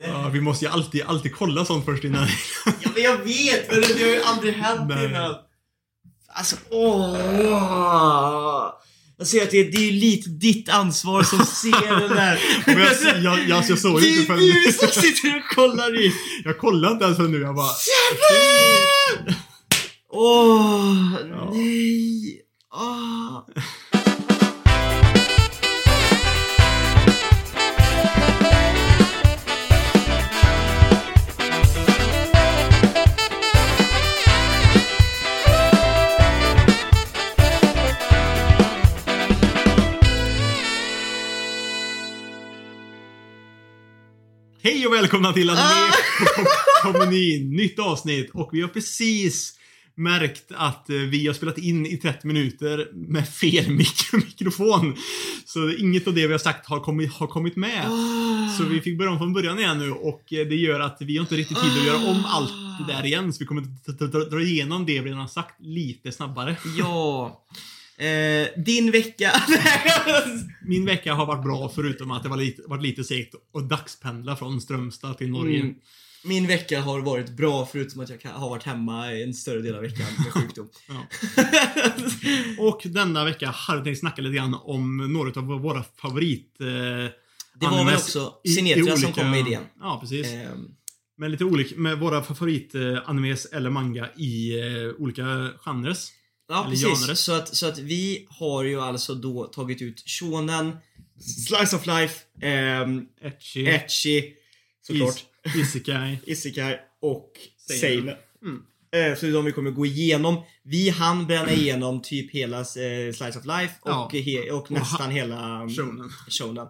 [0.00, 2.26] Ja, vi måste ju alltid, alltid kolla sånt först innan.
[2.66, 5.04] Ja, men jag vet, men det har ju aldrig hänt Nej.
[5.04, 5.34] innan.
[6.34, 7.16] Alltså, åh!
[9.18, 12.40] Jag ser att det är, det är ju lite ditt ansvar som ser den där.
[12.66, 16.00] Men jag, jag, jag, jag såg det inte är förrän du som sitter och kollar
[16.00, 16.12] i.
[16.44, 17.40] Jag kollade inte ens förrän nu.
[17.40, 17.70] Jag bara...
[20.10, 21.50] Åh, Ja.
[21.52, 22.40] nej.
[22.74, 23.48] Åh.
[44.70, 45.54] Hej och välkomna till Ah!
[46.84, 47.50] Anime-kommunin.
[47.56, 48.30] Nytt avsnitt.
[48.34, 49.54] Och vi har precis
[49.94, 54.96] märkt att eh, vi har spelat in i 30 minuter med fel mik- mikrofon.
[55.44, 57.86] Så inget av det vi har sagt har kommit, har kommit med.
[57.86, 58.48] Ah.
[58.58, 61.16] Så vi fick börja om från början igen nu och eh, det gör att vi
[61.16, 62.52] har inte riktigt tid att göra om allt
[62.86, 63.32] det där igen.
[63.32, 66.56] Så vi kommer dra igenom det vi redan har sagt lite snabbare.
[66.78, 67.44] Ja.
[67.98, 69.32] Eh, din vecka.
[70.62, 74.36] Min vecka har varit bra förutom att det var lite, varit lite segt att dagspendla
[74.36, 75.60] från Strömstad till Norge.
[75.60, 75.74] Mm.
[76.24, 79.82] Min vecka har varit bra förutom att jag har varit hemma en större del av
[79.82, 80.68] veckan med sjukdom.
[82.58, 86.56] Och denna vecka hade jag tänkt snacka lite grann om några av våra favorit...
[86.60, 89.62] Eh, Det var väl också i- i Sinetra som olika- kom med idén.
[89.80, 90.26] Ja, precis.
[90.26, 90.68] Ehm,
[91.16, 92.80] Med lite olika, med våra favorit eh,
[93.52, 96.10] eller manga i eh, olika genres.
[96.48, 96.86] Ja, Eller precis.
[97.04, 97.20] genres.
[97.20, 100.76] Så att, så att vi har ju alltså då tagit ut shonen,
[101.46, 104.22] slice of life, ehm, Etchy, etchy,
[104.86, 106.18] såklart, is, isekai.
[106.26, 107.32] isekai och
[107.68, 107.80] Seinen.
[107.80, 108.14] seinen.
[108.42, 108.62] Mm.
[109.12, 110.42] Eh, Så det är de vi kommer gå igenom.
[110.62, 112.64] Vi hann bränna igenom typ hela eh,
[113.14, 114.10] Slice of Life och, Ja.
[114.12, 116.10] he, och nästan hela mm, Shonen.
[116.28, 116.66] shonen.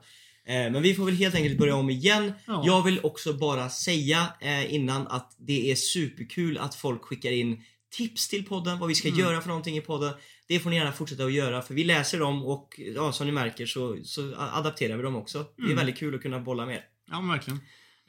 [0.47, 2.33] Eh, Men vi får väl helt enkelt börja om igen.
[2.47, 2.63] Ja.
[2.67, 7.65] Jag vill också bara säga eh, innan att det är superkul att folk skickar in
[7.91, 9.21] tips till podden, vad vi ska Mm.
[9.21, 10.15] göra för någonting i podden.
[10.49, 13.33] Det får ni gärna fortsätta att göra för vi läser dem och ja, som ni
[13.33, 15.47] märker så, så adapterar vi dem också.
[15.57, 15.77] Det är Mm.
[15.77, 16.83] väldigt kul att kunna bolla med.
[17.11, 17.61] Ja, verkligen.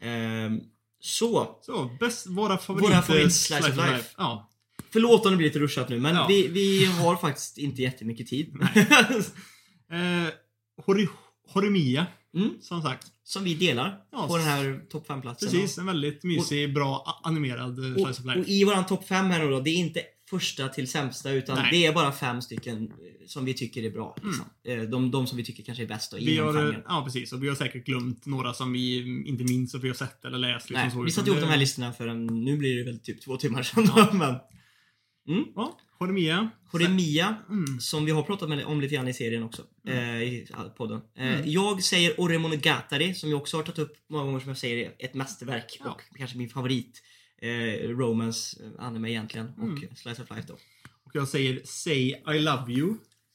[0.01, 0.59] Ehm,
[1.00, 2.89] så, Så, bäst, våra favorit...
[2.89, 4.09] Våra favorit eh, slice of life.
[4.18, 4.50] Ja.
[4.91, 6.25] förlåt om det blir lite rushat nu men Ja.
[6.29, 8.53] vi, vi har faktiskt inte jättemycket tid.
[9.91, 10.34] Eh,
[10.85, 11.07] Hori,
[11.53, 13.07] Horimiya, mm, som sagt.
[13.23, 15.50] som vi delar Ja, på den här topp 5-platsen.
[15.50, 18.40] Precis, en väldigt mysig, bra a- animerad eh, Och, slice of life.
[18.40, 21.57] och i våran topp 5 här nu då, det är inte första till sämsta utan
[21.57, 21.68] Nej.
[21.72, 22.91] det är bara fem stycken eh,
[23.28, 24.16] som vi tycker är bra.
[24.23, 24.45] Liksom.
[24.68, 26.81] Eh, De, de som vi tycker kanske är bäst då, vi har, genren.
[26.88, 28.97] ja precis, och vi har säkert glömt några som vi
[29.28, 30.69] inte minns och vi har sett eller läst.
[30.69, 33.00] Liksom Nej, så, vi satte ihop de här listorna för en, nu blir det väl
[33.00, 34.09] typ två timmar sedan Ja.
[34.13, 34.35] men.
[35.29, 35.45] Mm.
[35.56, 36.50] Ja, Horimiya.
[36.72, 37.79] Horimiya, Mm.
[37.79, 40.47] som vi har pratat om lite grann i serien också, eh, i
[40.78, 41.01] podden.
[41.16, 41.51] Eh, Mm.
[41.51, 45.13] Jag säger Oremonogatari, som jag också har tagit upp många gånger som jag säger ett
[45.13, 45.91] mästerverk Ja.
[45.91, 47.01] och kanske min favorit
[47.41, 49.95] eh, romance eh, anime egentligen och Mm.
[49.95, 50.53] Slice of Life då.
[51.03, 52.94] Och jag säger Say I Love You.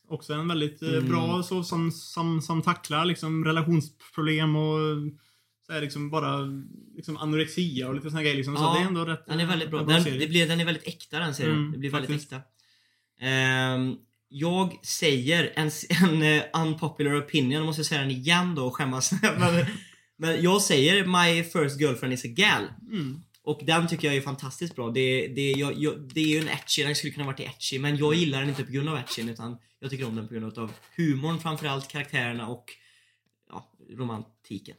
[0.09, 1.09] Också en väldigt eh, Mm.
[1.09, 4.79] bra så som, som, som tacklar liksom relationsproblem och
[5.67, 6.39] så här, liksom bara
[6.97, 8.37] liksom anorexia och lite såna grejer.
[8.37, 8.55] Liksom.
[8.55, 9.81] Ja, så det är ändå rätt Den är väldigt bra.
[9.81, 11.57] en Den, det blir, den är väldigt äkta den serien.
[11.57, 12.33] Mm, det blir väldigt faktiskt.
[12.33, 12.45] äkta.
[13.21, 13.97] Ehm,
[14.29, 15.71] jag säger en,
[16.05, 19.13] en eh, unpopular opinion, måste jag säga den igen då och skämmas.
[19.23, 19.67] men,
[20.17, 22.63] men jag säger My first girlfriend is a gal.
[22.91, 23.23] Mm.
[23.43, 24.91] Och den tycker jag är fantastiskt bra.
[24.91, 27.97] Det, det, jag, jag, det är ju en etchy, den skulle kunna varit etchy men
[27.97, 30.59] jag gillar den inte på grund av etchyn utan jag tycker om den på grund
[30.59, 32.65] av humorn framförallt, karaktärerna och
[33.51, 34.77] ja, romantiken.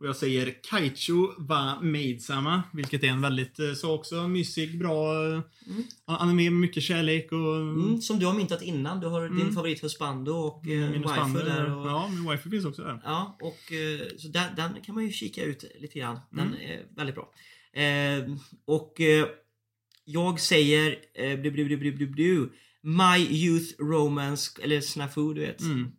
[0.00, 5.26] Och jag säger Kaichu wa Maidsama, vilket är en väldigt eh, så också mysig, bra
[5.26, 5.40] eh,
[5.70, 5.82] Mm.
[6.04, 9.00] anime med mycket kärlek och Mm, som du har myntat innan.
[9.00, 9.54] Du har din Mm.
[9.54, 11.76] favorit Husbando och eh, min waifu husband, där.
[11.76, 13.00] Och, Ja, min wifi finns också där.
[13.04, 16.18] Ja, och eh, så den, den kan man ju kika ut lite grann.
[16.30, 16.60] Den Mm.
[16.60, 17.32] är väldigt bra.
[17.82, 18.34] Eh,
[18.64, 19.26] och eh,
[20.04, 22.48] jag säger eh, blu, blu, blu, blu, blu, blu,
[22.82, 25.60] My Youth Romance, eller Snafu, du vet.
[25.60, 25.92] Mm.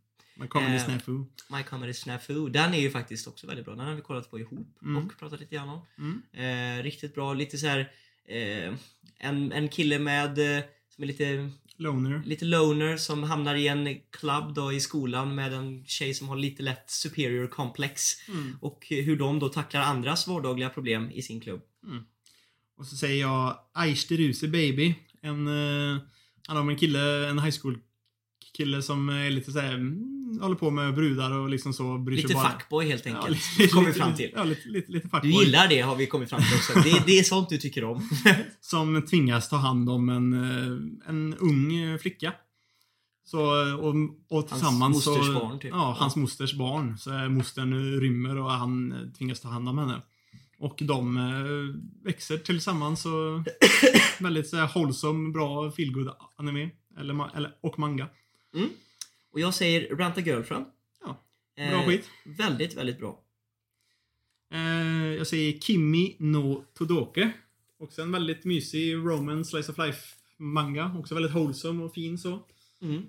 [0.47, 1.23] Kommer till Eh, Snafu.
[1.49, 2.49] My Comedy Snafu.
[2.49, 3.75] Den är ju faktiskt också väldigt bra.
[3.75, 4.97] Den har vi kollat på ihop Mm.
[5.07, 5.81] och pratat lite grann om.
[5.97, 6.77] Mm.
[6.79, 7.33] Eh, riktigt bra.
[7.33, 7.79] Lite så här
[8.27, 8.73] eh,
[9.17, 10.63] en, en kille med eh,
[10.95, 12.21] som är lite Loner.
[12.25, 16.35] lite loner som hamnar i en klubb då i skolan med en tjej som har
[16.37, 18.27] lite lätt superior complex.
[18.27, 18.57] Mm.
[18.61, 21.61] Och hur de då tacklar andras vardagliga problem i sin klubb.
[22.77, 24.95] Och så säger jag Aisteruse Baby.
[25.21, 26.01] En, eh,
[26.47, 27.79] handlar om en kille, en high school
[28.57, 32.49] kille som är lite såhär, mm, håller på med brudar och liksom så Lite bara.
[32.51, 33.37] fuckboy helt Ja, enkelt.
[33.59, 34.31] lite- kommer vi fram till.
[34.35, 35.31] Ja, lite, lite, lite Du fuckboy.
[35.31, 36.73] gillar det har vi kommit fram till också.
[36.89, 38.09] Det, det är sånt du tycker om.
[38.61, 42.33] Som tvingas ta hand om en, eh, en ung flicka.
[43.25, 43.41] Så,
[43.79, 43.95] och,
[44.29, 45.33] och tillsammans mosters så...
[45.33, 45.71] barn, typ.
[45.71, 46.21] Ja, hans Ja.
[46.21, 46.97] mosters barn.
[46.97, 50.01] Så mostern rymmer och han tvingas ta hand om henne.
[50.59, 53.43] Och de eh, växer tillsammans och
[54.19, 56.69] väldigt så här, wholesome, bra feelgood anime.
[56.99, 58.07] Eller, eller, och manga.
[59.31, 60.65] Och jag säger Rant a Girlfriend.
[61.03, 61.17] Ja,
[61.55, 62.09] bra skit.
[62.25, 63.23] Väldigt, väldigt bra.
[64.53, 67.31] Eh, jag säger Kimi no Todoke.
[67.79, 70.95] Också en väldigt mysig romance, slice of life manga.
[70.99, 72.45] Också väldigt wholesome och fin så.
[72.81, 73.05] Mm.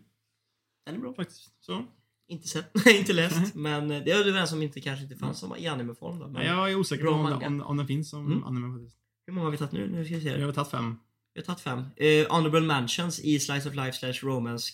[0.86, 1.14] Den är bra.
[1.14, 1.50] Faktiskt.
[1.60, 1.84] Så.
[2.28, 5.56] Inte sett, inte läst, men eh, det är den som inte, kanske inte fanns som
[5.56, 6.24] i animeform då.
[6.24, 8.44] Men Nej, jag är osäker på om, om, om den finns som Mm.
[8.44, 8.96] anime faktiskt.
[9.26, 9.88] Hur många har vi tagit nu?
[9.88, 10.28] Nu ska vi se.
[10.28, 10.96] Jag har tagit fem.
[11.34, 11.78] Vi har tagit fem.
[11.78, 14.72] Uh, honorable mentions i Slice of Life slash Romance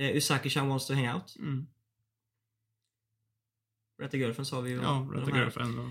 [0.00, 1.36] Uh, Usaki-chan wants to hang out.
[1.38, 1.66] Mm.
[4.02, 4.76] Rätta Girlfriend sa vi ju.
[4.76, 5.38] Ja, Rätta.
[5.38, 5.90] Girlfriend och...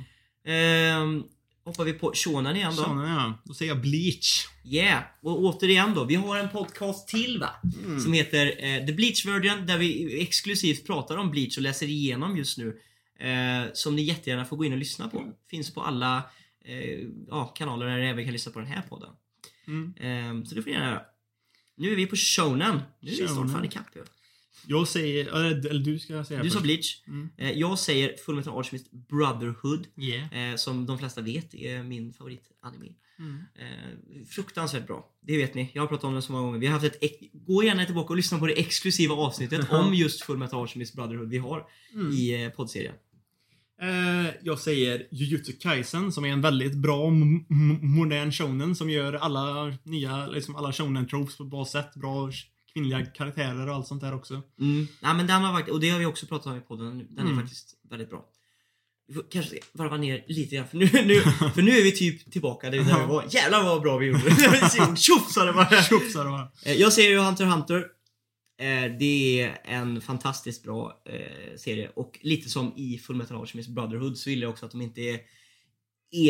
[0.49, 1.23] Ehm,
[1.63, 2.83] hoppar vi på Shonen igen då.
[2.83, 3.41] Såna ja.
[3.45, 4.47] Då säger jag Bleach.
[4.63, 5.03] Yeah!
[5.21, 7.49] Och återigen då, vi har en podcast till va?
[7.85, 7.99] Mm.
[7.99, 12.37] Som heter eh, The Bleach Version där vi exklusivt pratar om Bleach och läser igenom
[12.37, 12.79] just nu.
[13.19, 15.33] Eh, som ni jättegärna får gå in och lyssna på.
[15.49, 16.23] Finns på alla
[16.65, 19.09] eh, ja, kanaler där ni även kan lyssna på den här podden.
[19.67, 19.93] Mm.
[19.97, 21.01] Eh, så det får ni gärna göra.
[21.81, 22.79] Nu är vi på Shonen.
[22.99, 24.03] Nu är vi snart fan ikapp ju.
[24.67, 25.25] Jag säger...
[25.25, 26.59] Eller, du ska säga Du sa.
[26.61, 27.03] Bleach.
[27.07, 27.29] Mm.
[27.37, 29.87] Eh, jag säger Fullmetal Alchemist Brotherhood.
[29.97, 30.51] Yeah.
[30.51, 32.93] Eh, som de flesta vet är min favoritanime.
[33.19, 33.37] Mm.
[33.59, 35.09] Eh, fruktansvärt bra.
[35.21, 35.71] Det vet ni.
[35.73, 36.59] Jag har pratat om det så många gånger.
[36.59, 37.19] Vi har haft ett...
[37.33, 41.37] Gå gärna tillbaka och lyssna på det exklusiva avsnittet om just Fullmetal Alchemist Brotherhood vi
[41.37, 42.11] har Mm.
[42.11, 42.93] i poddserien.
[43.81, 47.09] Eh, jag säger Jujutsu Kaisen som är en väldigt bra
[47.81, 51.93] modern shonen som gör alla nya, liksom alla shonen tropes på ett bra sätt.
[51.95, 52.31] Bra
[52.73, 54.33] kvinnliga karaktärer och allt sånt där också.
[54.59, 54.87] Mm.
[55.01, 56.97] Nej, men den har varit, och det har vi också pratat om i podden.
[57.09, 57.41] Den är Mm.
[57.41, 58.25] faktiskt väldigt bra.
[59.07, 61.21] Vi får kanske varva ner lite grann för nu, nu,
[61.55, 63.25] för nu är vi typ tillbaka där, vi var.
[63.29, 64.35] Jävlar vad bra vi gjorde!
[64.97, 66.25] Tjoff sa det bara!
[66.25, 66.47] Och bara.
[66.65, 67.85] Eh, Jag säger ju Hunter Hunter.
[68.61, 74.17] Eh, Det är en fantastiskt bra eh, serie och lite som i Fullmetal Alchemist Brotherhood
[74.17, 75.19] så gillar jag också att de inte är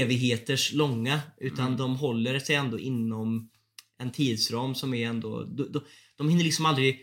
[0.01, 1.77] evigheters långa utan Mm.
[1.77, 3.49] de håller sig ändå inom
[3.97, 5.43] en tidsram som är ändå...
[5.43, 5.81] De, de,
[6.15, 6.99] de hinner liksom aldrig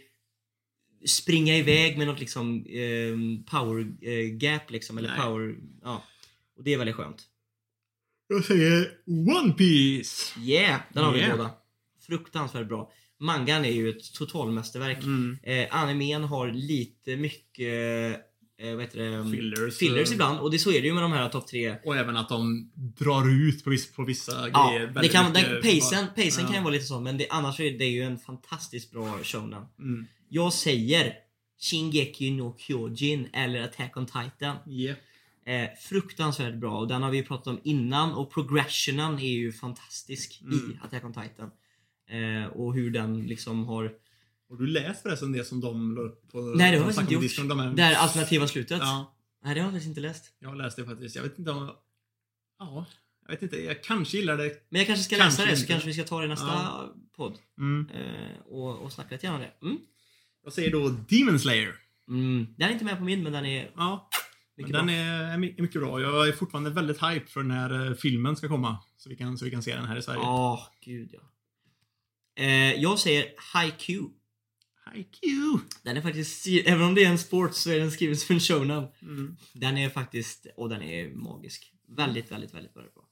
[1.07, 3.17] springa iväg med något liksom eh,
[3.59, 5.21] power eh, gap liksom eller Nej.
[5.21, 5.57] power...
[5.83, 6.05] Ja.
[6.57, 7.23] Och det är väldigt skönt.
[8.29, 10.41] Jag säger One Piece.
[10.41, 10.81] Yeah!
[10.93, 11.37] Den har vi Yeah.
[11.37, 11.51] båda.
[12.07, 12.93] Fruktansvärt bra.
[13.21, 14.99] Mangan är ju ett totalmästerverk.
[15.03, 15.39] Mm.
[15.43, 18.21] Eh, animen har lite mycket
[18.61, 19.31] eh, vad heter det?
[19.31, 19.77] Fillers.
[19.79, 20.39] fillers och- ibland.
[20.41, 21.77] Och det så är det ju med de här topp tre.
[21.85, 24.87] Och även att de drar ut på, viss, på vissa Ja, grejer.
[25.03, 25.51] det kan, mycket.
[25.51, 26.47] den, pacen, pacen Ja.
[26.47, 29.63] kan ju vara lite så, men det, annars är det ju en fantastiskt bra shonen.
[29.79, 30.07] Mm.
[30.29, 31.13] Jag säger
[31.61, 34.57] Shingeki no Kyojin eller Attack on Titan.
[34.67, 34.97] Yeah.
[35.47, 39.53] Eh, fruktansvärt bra och den har vi ju pratat om innan och progressionen är ju
[39.53, 40.55] fantastisk Mm.
[40.71, 41.51] i Attack on Titan.
[42.09, 43.93] Eh, och hur den liksom har...
[44.49, 46.41] Har du läst förresten det som de la upp på...
[46.41, 47.49] Nej, det har jag faktiskt inte gjort.
[47.49, 48.79] De här- Det här alternativa slutet.
[48.81, 49.15] Ja,
[49.45, 50.25] Nej, det har jag faktiskt inte läst.
[50.39, 51.17] jag har läst det faktiskt.
[51.17, 51.71] Jag vet inte om...
[52.59, 52.87] Ja,
[53.27, 53.65] jag vet inte.
[53.65, 54.67] Jag kanske gillar det.
[54.69, 55.73] Men jag kanske ska Kanske läsa det så inte.
[55.73, 56.95] kanske vi ska ta det i nästa Ja.
[57.17, 57.39] podd.
[57.59, 57.89] Mm.
[57.95, 59.67] Eh, och, och snacka lite grann om det.
[59.67, 59.79] Mm.
[60.45, 61.75] Jag säger då Demon Slayer.
[62.09, 62.47] Mm.
[62.59, 64.09] Den är inte med på min men den är Ja,
[64.57, 66.01] mycket den är, är my- är mycket bra.
[66.01, 68.79] Jag är fortfarande väldigt hype för när eh, filmen ska komma.
[68.97, 70.21] Så vi kan, så vi kan se den här i Sverige.
[70.21, 71.21] Ja, gud ja.
[72.39, 73.89] Eh, jag säger HiQ.
[74.95, 75.19] HiQ!
[75.85, 78.41] Den är faktiskt, även om det är en sport så är den skriven som en
[78.41, 78.85] shonen.
[79.03, 79.37] Mm.
[79.53, 81.73] Den är faktiskt, och den är magisk.
[81.97, 83.05] Väldigt, väldigt, väldigt, väldigt bra.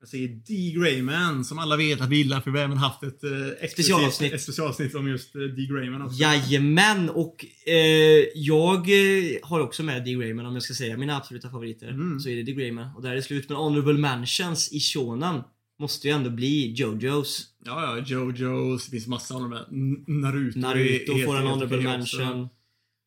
[0.00, 0.72] Jag säger D.
[0.76, 4.32] Grayman, som alla vet att vi gillar för vi har även haft ett, eh, Specialavsnitt.
[4.32, 5.66] ett specialavsnitt om just eh, D.
[5.70, 6.16] Grayman också.
[6.16, 7.10] Jajamän!
[7.10, 7.76] Och eh,
[8.34, 10.12] jag eh, har också med D.
[10.12, 11.88] Grayman om jag ska säga mina absoluta favoriter.
[11.88, 12.20] Mm.
[12.20, 12.52] Så är det D.
[12.52, 12.96] Grayman.
[12.96, 13.48] Och där är det slut.
[13.48, 15.42] Men Honorable Mentions i Shonen
[15.82, 17.46] måste ju ändå bli Jojos.
[17.64, 19.66] Ja, ja, Jojos, det finns massa där.
[19.70, 21.82] N- Naruto, Naruto får en Honorable.
[21.82, 22.48] Mention.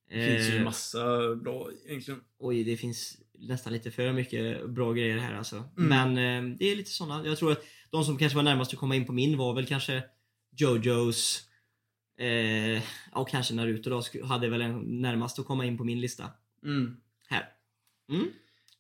[0.10, 2.20] Det finns ju Eh, massa bra egentligen.
[2.40, 5.64] Oj, det finns nästan lite för mycket bra grejer här alltså.
[5.78, 6.14] Mm.
[6.14, 7.26] Men eh, det är lite såna.
[7.26, 9.66] Jag tror att de som kanske var närmast att komma in på min var väl
[9.66, 10.04] kanske
[10.58, 11.44] Jojos
[12.20, 16.30] eh, och kanske Naruto då hade väl en närmast att komma in på min lista.
[16.64, 16.98] Mm.
[17.30, 17.46] Här.
[18.10, 18.28] Mm.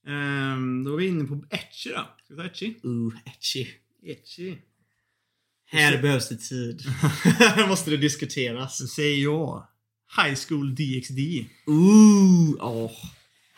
[0.07, 2.07] Ehm, då är vi inne på Etchy då.
[2.23, 2.75] Ska vi ta Etchy?
[2.83, 3.67] Ooh, etchy.
[4.05, 4.55] Etchy.
[5.67, 6.81] Här behövs det tid.
[7.67, 8.77] Måste det diskuteras.
[8.77, 9.67] Så säger jag
[10.23, 11.19] High School DxD.
[11.65, 12.91] Ooh, åh.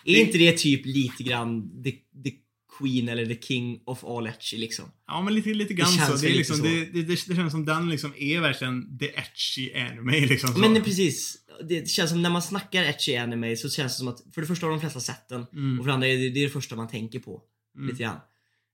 [0.05, 1.91] Är Det- inte det typ lite grann the,
[2.23, 2.31] the
[2.79, 4.91] Queen eller the King of all etchy liksom?
[5.07, 6.25] Ja, men lite, lite grann känns så.
[6.25, 9.05] Det, är liksom, lite det, det, det, det känns som den liksom är verkligen the
[9.17, 10.49] etchy anime liksom.
[10.53, 10.59] Så.
[10.59, 11.37] Men det, precis.
[11.69, 14.47] Det känns som när man snackar etchy anime så känns det som att för det
[14.47, 15.79] första har de flesta sett den Mm.
[15.79, 17.41] och för det andra är det, det är det första man tänker på.
[17.75, 17.87] Mm.
[17.89, 18.17] Lite grann.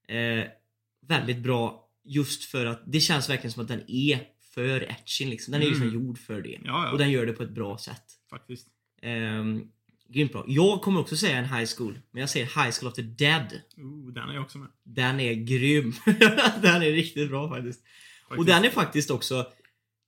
[0.08, 0.46] Eh,
[1.08, 4.20] väldigt bra just för att det känns verkligen som att den är
[4.54, 5.52] för etchin liksom.
[5.52, 5.84] Den är ju Mm.
[5.84, 6.50] liksom gjord för det.
[6.64, 6.92] Ja, ja.
[6.92, 8.04] Och den gör det på ett bra sätt.
[8.30, 8.68] Faktiskt.
[9.04, 9.68] Um,
[10.10, 10.46] grymt bra.
[10.48, 12.00] Jag kommer också säga en high school.
[12.12, 13.62] Men jag säger High School of the Dead.
[13.78, 14.68] Oh, den är jag också med.
[14.84, 15.94] Den är grym.
[16.62, 17.82] den är riktigt bra faktiskt.
[18.24, 18.48] Och Faktiskt.
[18.48, 19.48] den är faktiskt också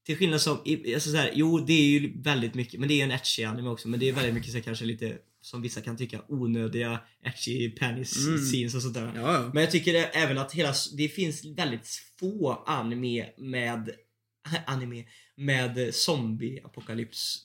[0.05, 0.57] till skillnad som,
[0.93, 3.43] alltså så här, jo det är ju väldigt mycket, men det är ju en etchy
[3.43, 6.21] anime också, men det är väldigt mycket så här, kanske lite, som vissa kan tycka,
[6.27, 8.37] onödiga etchy penis Mm.
[8.39, 9.11] scenes och sånt där.
[9.15, 9.49] Ja.
[9.53, 11.87] Men jag tycker även att hela, det finns väldigt
[12.19, 13.89] få anime med,
[14.67, 15.03] anime
[15.35, 17.37] med zombie-apokalyps.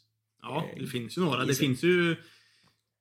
[0.42, 1.44] Ja, Eh, det finns ju några.
[1.44, 2.16] Det finns ju...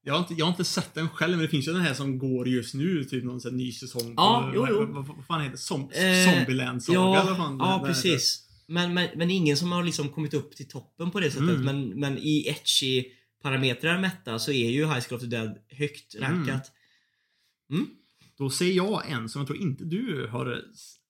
[0.04, 1.94] Jag har, inte, jag har inte sett den själv, men det finns ju den här
[1.94, 3.04] som går just nu.
[3.04, 4.14] Typ någon sån ny säsong.
[4.18, 4.86] Ja, jo, vad, jo.
[4.94, 5.58] Vad, vad fan heter det?
[5.58, 8.46] Som, Eh, Zombieland Saga ja, fan ja precis.
[8.68, 11.50] Men, men, men ingen som har liksom kommit upp till toppen på det sättet.
[11.50, 11.62] Mm.
[11.66, 13.06] Men, men i etchy
[13.42, 16.30] parametrar mätta så är ju High School of the Dead högt Mm.
[16.32, 16.72] rankat.
[17.72, 17.88] Mm.
[18.38, 20.64] Då ser jag en som jag tror inte du har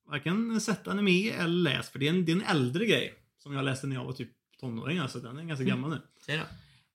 [0.05, 1.91] varken sett anime eller läst.
[1.91, 3.13] För det är en, det är en äldre grej.
[3.37, 4.97] Som jag läste när jag var typ tonåring.
[4.97, 5.75] Alltså den är ganska Mm.
[5.75, 6.01] gammal nu.
[6.25, 6.43] Säg då.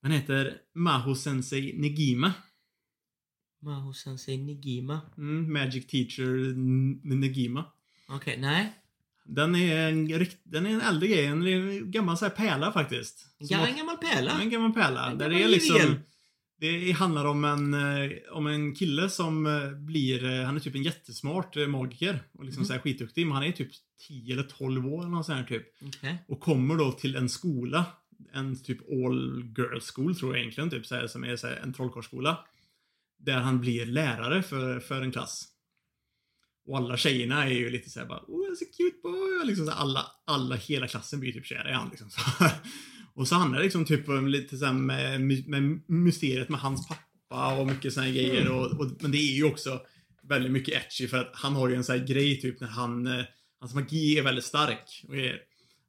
[0.01, 2.33] Den heter Maho Sensei Negima.
[3.61, 5.01] Maho Sensei Nigima.
[5.17, 6.53] Mm, Magic Teacher
[7.15, 7.65] Negima.
[8.07, 8.73] Okej, nej.
[9.27, 11.25] Den är en, den är en äldre grej.
[11.25, 13.25] En gammal så här pärla faktiskt.
[13.37, 14.41] Ja, en gammal pärla.
[14.41, 15.11] En gammal pärla.
[15.11, 15.95] En där gammal det är liksom...
[16.59, 20.75] Det handlar om en, eh, om en kille som eh, blir, eh, han är typ
[20.75, 22.19] en jättesmart magiker.
[22.33, 22.67] Och liksom Mhm.
[22.67, 23.27] så här skitduktig.
[23.27, 23.69] Men han är typ
[24.07, 25.63] 10 eller 12 år eller sånt här typ.
[25.81, 26.17] Okej.
[26.27, 27.85] Och kommer då till en skola.
[28.33, 30.69] En typ all girls school tror jag egentligen.
[30.69, 32.39] Typ så här, som är så här, en trollkarlsskola.
[33.19, 35.47] Där han blir lärare för, för en klass.
[36.65, 39.47] Och alla tjejerna är ju lite såhär bara Oh, så cute boy.
[39.47, 42.09] Liksom så alla, alla, hela klassen blir typ kära i han liksom.
[42.09, 42.21] Så.
[43.15, 47.57] Och så handlar det liksom typ om lite såhär med, med mysteriet med hans pappa
[47.57, 48.51] och mycket här grejer.
[48.51, 49.81] Och, och, men det är ju också
[50.23, 53.07] väldigt mycket etchy för att han har ju en sån här grej typ när han,
[53.07, 53.25] eh,
[53.59, 55.05] hans magi är väldigt stark.
[55.07, 55.39] Och, är,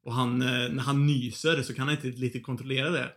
[0.05, 3.13] och han, eh, när han nyser så kan han inte lite kontrollera det.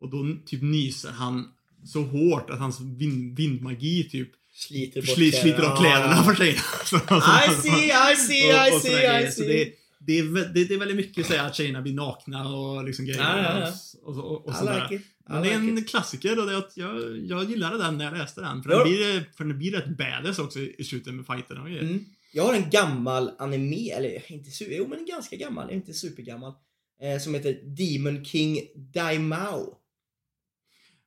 [0.00, 1.52] Och då typ nyser han
[1.84, 6.50] så hårt att hans vind, vindmagi typ Sliter sli, sliter av kläderna för sig.
[6.50, 6.54] I
[7.62, 9.26] see, I see, I och, och såna see.
[9.26, 9.46] I Så see.
[9.48, 13.04] det, det, är, det, det är väldigt mycket så att tjejerna blir nakna och liksom
[13.04, 13.20] grejer.
[13.20, 13.72] Ja, ja, ja.
[14.02, 14.88] Och, och, och, sådär.
[14.90, 15.88] like Men det är en it.
[15.88, 18.62] klassiker och det jag, jag gillade den när jag läste den.
[18.62, 21.82] För, den, blir, för den blir rätt badass också i slutet med fighterna och grejer.
[21.82, 22.04] Mm.
[22.32, 26.52] Jag har en gammal anime, eller inte super, jo men ganska gammal, inte supergammal.
[27.02, 29.78] Eh, som heter Demon King Daimao.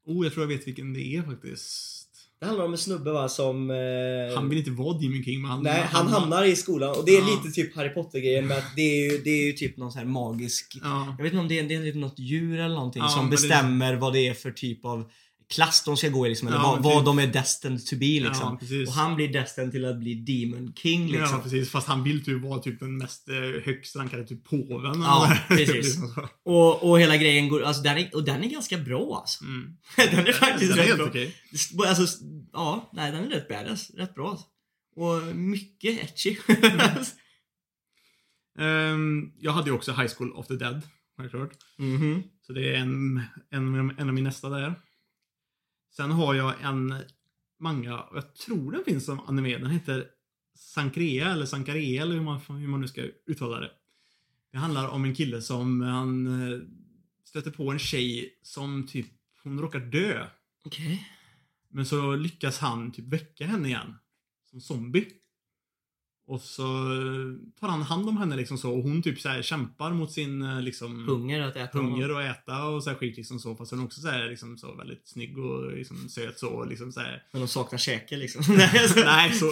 [0.05, 2.08] Oh, jag tror jag vet vilken det är faktiskt.
[2.39, 3.71] Det handlar om en snubbe va som...
[3.71, 5.63] Eh, Han vill inte vara Demon King, men han...
[5.63, 7.27] Nej, han hamnar i skolan och det är Ja.
[7.43, 9.99] lite typ Harry Potter-grejen med att det är ju, det är ju typ någon sån
[9.99, 10.77] här magisk...
[10.83, 11.15] Ja.
[11.17, 13.29] Jag vet inte om det är, det är något djur eller någonting Ja, som men
[13.29, 15.09] det- bestämmer vad det är för typ av
[15.53, 17.95] klass de ska gå i liksom, eller Ja, vad, vad typ- de är destined to
[17.95, 18.57] be liksom.
[18.61, 21.37] Ja, och han blir destined till att bli Demon King liksom.
[21.37, 21.71] Ja, precis.
[21.71, 25.01] Fast han vill typ vara typ den mest eh, högst rankade typ påven.
[25.01, 25.69] Ja, precis.
[25.75, 26.27] liksom.
[26.45, 29.43] Och, och hela grejen går, alltså den är, och den är ganska bra alltså.
[29.43, 29.77] Mm.
[29.95, 31.07] den är faktiskt Den är rätt helt bra.
[31.07, 31.35] okej.
[31.87, 32.17] Alltså,
[32.53, 33.91] ja, nej den är rätt badass.
[33.97, 34.45] Rätt bra alltså.
[34.95, 36.37] Och mycket etchy.
[38.59, 40.81] Ehm, jag hade ju också High School of the Dead,
[41.17, 41.51] självklart.
[41.77, 42.23] Mhm.
[42.47, 44.75] Så det är en, en, en av min nästa där.
[45.91, 46.95] Sen har jag en
[47.59, 49.57] manga, och jag tror den finns som anime.
[49.57, 50.07] Den heter
[50.55, 53.71] Sankrea eller Sankarea eller hur man, hur man nu ska uttala det.
[54.51, 56.59] Det handlar om en kille som han eh,
[57.23, 59.07] stöter på en tjej som typ,
[59.43, 60.27] hon råkar dö.
[60.65, 61.07] Okej.
[61.69, 63.95] Men så lyckas han typ väcka henne igen.
[64.49, 65.07] Som zombie.
[66.29, 66.63] Och så
[67.59, 70.41] tar han hand om henne liksom så och hon typ så här kämpar mot sin
[70.41, 73.55] eh, liksom Hunger att äta hunger och äta och så här skit liksom så.
[73.55, 76.91] Fast hon är också så här liksom så väldigt snygg och liksom söt så liksom
[76.91, 77.23] så här.
[77.31, 78.43] Men de saknar käke liksom.
[78.95, 79.51] Nej, så,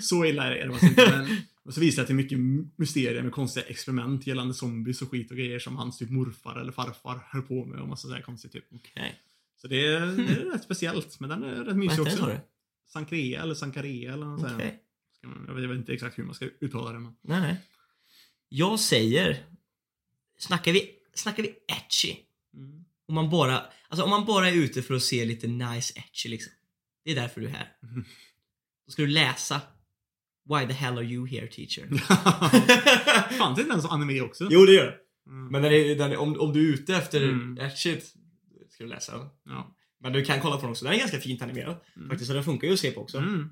[0.00, 1.10] så illa är det inte.
[1.10, 2.38] Men, och så visar det att det är mycket
[2.76, 6.72] mysterier med konstiga experiment gällande zombies och skit och grejer som hans typ morfar eller
[6.72, 8.64] farfar höll på med och massa sådär konstigt typ.
[8.74, 9.20] Okej.
[9.56, 12.12] Så det är, det är rätt speciellt, men den är rätt Vad mysig hette den
[12.12, 12.24] också.
[12.24, 12.40] sa du?
[12.88, 14.50] Sankrea eller Sankarea eller något Okej.
[14.50, 14.80] sånt.
[15.46, 17.16] Jag vet, inte exakt hur man ska uttala det men.
[17.22, 17.56] Nej, nej.
[18.48, 19.44] Jag säger...
[20.38, 22.16] Snackar vi, snackar vi etchy?
[22.54, 22.84] Mm.
[23.08, 26.28] Om man bara, alltså om man bara är ute för att se lite nice etchy
[26.28, 26.52] liksom.
[27.04, 27.72] Det är därför du är här.
[28.86, 29.60] Då ska du läsa
[30.44, 31.88] Why the hell are you here teacher?
[33.38, 34.48] Fanns inte den som anime också?
[34.50, 34.96] jo det gör det.
[35.30, 35.46] Mm.
[35.52, 37.58] Men den är, den är, om, om du är ute efter Mm.
[37.58, 38.00] etchy
[38.70, 39.28] ska du läsa den.
[39.44, 39.76] Ja.
[40.00, 40.84] Men du kan kolla på den också.
[40.84, 41.76] Den är ganska fint animerad.
[41.96, 42.08] Mm.
[42.08, 43.18] Faktiskt, så den funkar ju att se på också.
[43.18, 43.50] Mm.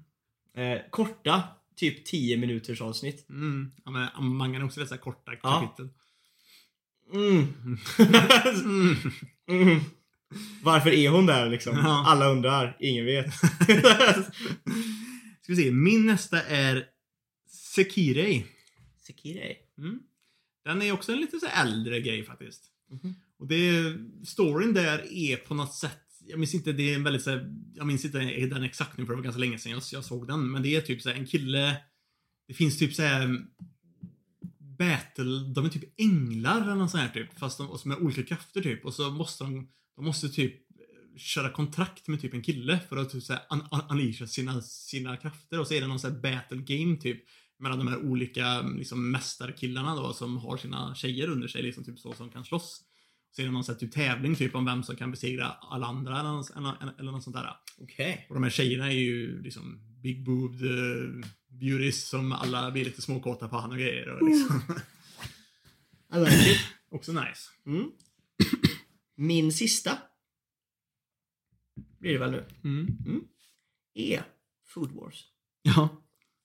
[0.56, 1.42] Eh, korta,
[1.78, 3.28] typ 10 minuters avsnitt.
[3.30, 3.72] Mm.
[3.84, 5.88] Ja, men mangan är också här korta kapitel.
[7.12, 7.46] Mm.
[8.64, 8.96] Mm.
[9.50, 9.80] Mm.
[10.62, 11.76] Varför är hon där liksom?
[11.76, 12.04] Ja.
[12.06, 13.34] Alla undrar, ingen vet.
[15.42, 16.86] Ska vi se, min nästa är
[17.50, 18.46] Sekirei.
[19.06, 19.56] Sekirei.
[19.78, 19.98] Mm.
[20.64, 22.62] Den är också en lite så äldre grej faktiskt.
[22.90, 23.14] Mhm.
[23.38, 23.94] Och det,
[24.26, 27.54] storyn där är på något sätt, jag minns inte, det är en väldigt så här,
[27.74, 30.26] jag minns inte den exakt nu för det var ganska länge sedan jag, jag såg
[30.26, 30.50] den.
[30.50, 31.76] Men det är typ så här, en kille,
[32.48, 33.46] det finns typ så här
[34.78, 37.38] battle, de är typ änglar eller något sånt här typ.
[37.38, 38.84] Fast de, och med olika krafter typ.
[38.84, 42.96] Och så måste de, de måste typ eh, köra kontrakt med typ en kille för
[42.96, 45.60] att typ såhär un, un, unleasha sina, sina krafter.
[45.60, 47.24] Och så är det någon sån här battle game typ.
[47.60, 51.98] Mellan de här olika liksom mästarkillarna då som har sina tjejer under sig liksom typ
[51.98, 52.87] så som kan slåss.
[53.30, 55.86] Så är det någon sån här typ tävling typ om vem som kan besegra alla
[55.86, 57.56] andra eller, något- eller, eller något sånt där.
[57.78, 58.26] Okej.
[58.28, 63.02] Och de här tjejerna är ju liksom big boobed uh, beauties som alla blir lite
[63.02, 64.08] småkåta på han och grejer.
[64.08, 64.62] Och liksom.
[66.14, 66.60] I like it.
[66.90, 67.50] Också nice.
[67.66, 67.90] Mm.
[69.16, 69.98] Min sista
[71.98, 72.48] blir det väl nu.
[72.64, 73.24] Mm.
[73.94, 74.22] Är
[74.66, 75.24] Food Wars.
[75.62, 76.02] Ja.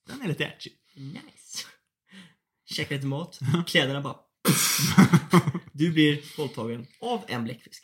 [0.08, 0.70] Den är lite edgy.
[0.96, 1.68] Nice.
[2.66, 3.40] Käka lite mat.
[3.68, 4.16] Kläderna bara...
[5.76, 7.84] Du blir våldtagen av en bläckfisk.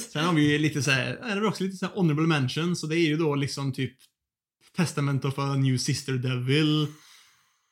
[0.12, 2.76] Sen har vi ju lite så här, är det också lite så här honorable mention,
[2.76, 3.92] så det är ju då liksom typ
[4.76, 6.86] Testament of a New Sister Devil.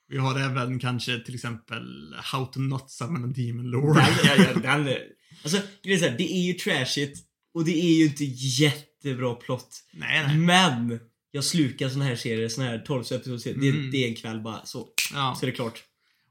[0.08, 3.96] Vi har även kanske till exempel How to Not Summon a Demon Lord.
[3.96, 5.02] Den, ja, ja, den är,
[5.42, 7.18] alltså, det är, så här, det är ju trashigt
[7.54, 9.84] och det är ju inte jättebra plott.
[9.92, 10.36] nej, nej.
[10.36, 10.98] Men
[11.30, 13.54] jag slukar såna här serier, såna här 12 episoder.
[13.60, 13.90] Det, Mm.
[13.90, 15.36] det är en kväll bara, så, Ja.
[15.40, 15.82] så är det klart.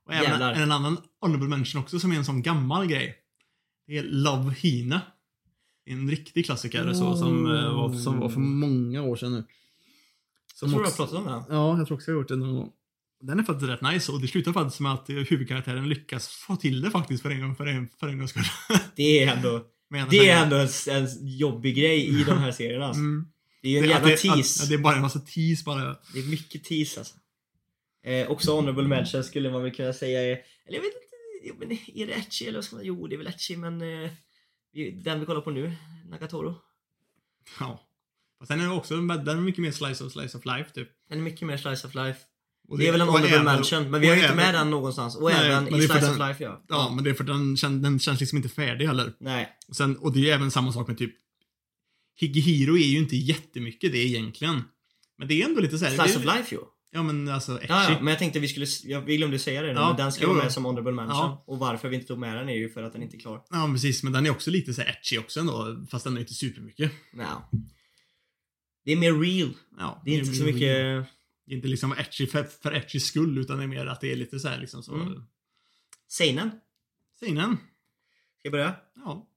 [0.06, 0.54] Och även Jävlar.
[0.54, 3.16] en annan honorable mention också som är en sån gammal grej.
[3.88, 5.02] Det är Love Hina.
[5.86, 9.38] En riktig klassiker så, som, eh, var, som var för många år sedan nu.
[9.38, 9.46] Jag
[10.56, 11.58] Som tror jag har också- pratat om den.
[11.58, 12.70] Ja, jag tror också jag har gjort det någon gång.
[13.22, 16.56] Den är faktiskt rätt nice och det slutar faktiskt med att eh, huvudkaraktären lyckas få
[16.56, 18.44] till det faktiskt för en gång för en, för en gångs skull.
[18.96, 19.64] Det är ändå,
[20.10, 20.68] det är ändå en,
[21.04, 21.08] en
[21.38, 22.86] jobbig grej i de här serierna.
[22.86, 23.00] Alltså.
[23.00, 23.28] Mm.
[23.62, 24.68] Det är ju en Det- jävla tease.
[24.68, 25.84] Det är bara en massa tease bara.
[26.14, 27.16] Det är mycket tease alltså.
[28.04, 30.28] Eh, också honorable mention skulle man väl kunna säga är,
[30.66, 31.00] eller jag vet inte,
[31.44, 33.82] jo, men är det etchy eller vad ska man, jo det är väl etchy men
[33.82, 34.12] eh,
[35.04, 35.74] den vi kollar på nu,
[36.10, 36.56] Nagatoro.
[37.60, 37.88] Ja.
[38.40, 40.90] Fast den är också, den är mycket mer slice of slice of life typ.
[41.10, 42.20] Den är mycket mer slice of life.
[42.68, 45.16] Och Det är väl en honorable mention, men vi har ju inte med den någonstans.
[45.16, 46.64] Och Nej, även i det slice den- of life ja.
[46.70, 49.14] Ja, men det är för den, kän- den känns liksom inte färdig heller.
[49.20, 49.50] Nej.
[49.68, 51.16] Och, sen, och det är även samma sak med typ
[52.16, 54.62] Higehiro är ju inte jättemycket det egentligen.
[55.18, 55.96] Men det är ändå lite såhär...
[55.98, 56.62] Slice det, of life ju.
[56.96, 57.68] Ja men alltså etchy.
[57.70, 60.12] Ja, ja, men jag tänkte vi skulle, jag, glömde säga det nu, Ja, men den
[60.12, 61.18] ska jo, vara med som honorable mention.
[61.18, 61.44] Ja.
[61.48, 63.46] Och varför vi inte tog med den är ju för att den inte är klar.
[63.50, 65.86] Ja precis, men den är också lite så här också ändå.
[65.90, 66.92] Fast den är inte supermycket.
[67.14, 67.50] Ja.
[68.86, 69.54] Det är mer real.
[69.78, 71.08] Ja, Det är inte så mycket...
[71.46, 74.12] Det är inte liksom etchy för, för etchy skull, utan det är mer att det
[74.12, 74.96] är lite så här liksom så...
[74.96, 75.24] Mm.
[76.08, 76.52] Seinen.
[77.20, 77.58] Seinen.
[77.58, 78.76] Ska jag börja?
[78.96, 79.28] Ja.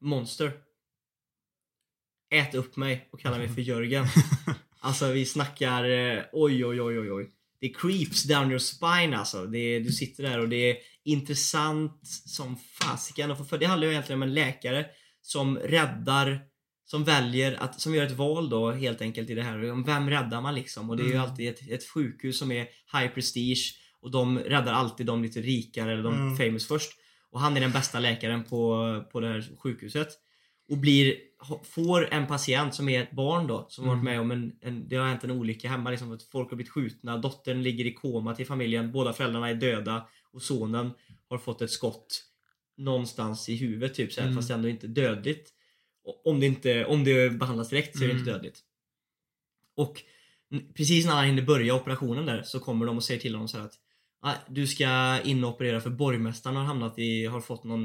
[0.00, 0.52] Monster.
[2.30, 4.06] Ät upp mig och kalla mig för Jörgen.
[4.86, 7.30] Alltså vi snackar eh, oj oj oj oj oj.
[7.60, 9.46] Det creeps down your spine alltså.
[9.46, 13.36] Det du sitter där och det är intressant som fasiken.
[13.46, 14.86] För- Det handlar ju egentligen om en läkare
[15.22, 16.40] som räddar
[16.84, 19.70] som väljer att, som gör ett val då helt enkelt i det här.
[19.70, 20.90] Om Vem räddar man liksom?
[20.90, 21.22] Och det är ju Mm.
[21.30, 25.92] alltid ett, ett sjukhus som är high prestige och de räddar alltid de lite rikare
[25.92, 26.36] eller de Mm.
[26.36, 26.90] famous först.
[27.30, 30.08] Och han är den bästa läkaren på, på det här sjukhuset.
[30.68, 31.14] Och blir,
[31.64, 34.12] får en patient som är ett barn då, som har varit Mm.
[34.12, 36.72] med om en, en, det har hänt en olycka hemma liksom, att folk har blivit
[36.72, 40.90] skjutna, dottern ligger i koma till familjen, båda föräldrarna är döda och sonen
[41.28, 42.22] har fått ett skott
[42.76, 44.36] någonstans i huvudet typ så här, Mm.
[44.38, 45.52] fast ändå inte dödligt.
[46.24, 48.34] Om det, inte, om det behandlas direkt så är det inte Mm.
[48.34, 48.60] dödligt.
[49.76, 50.02] Och
[50.74, 53.58] precis när han hinner börja operationen där så kommer de och säger till honom så
[53.58, 53.74] här att
[54.22, 57.82] "Ah, du ska in och operera för borgmästaren har hamnat i, har fått någon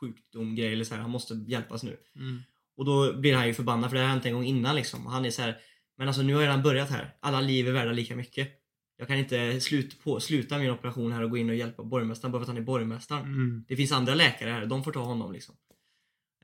[0.00, 1.96] sjukdom grej eller så här, han måste hjälpas nu.
[2.16, 2.42] Mm.
[2.76, 5.06] Och då blir han ju förbannad för det har hänt en gång innan liksom.
[5.06, 5.56] Och han är så här,
[5.96, 7.14] men alltså nu har jag redan börjat här.
[7.20, 8.48] Alla liv är värda lika mycket.
[8.96, 12.32] Jag kan inte slut på, sluta min operation här och gå in och hjälpa borgmästaren
[12.32, 13.24] bara för att han är borgmästaren.
[13.24, 13.64] Mm.
[13.68, 15.54] Det finns andra läkare här, de får ta honom liksom.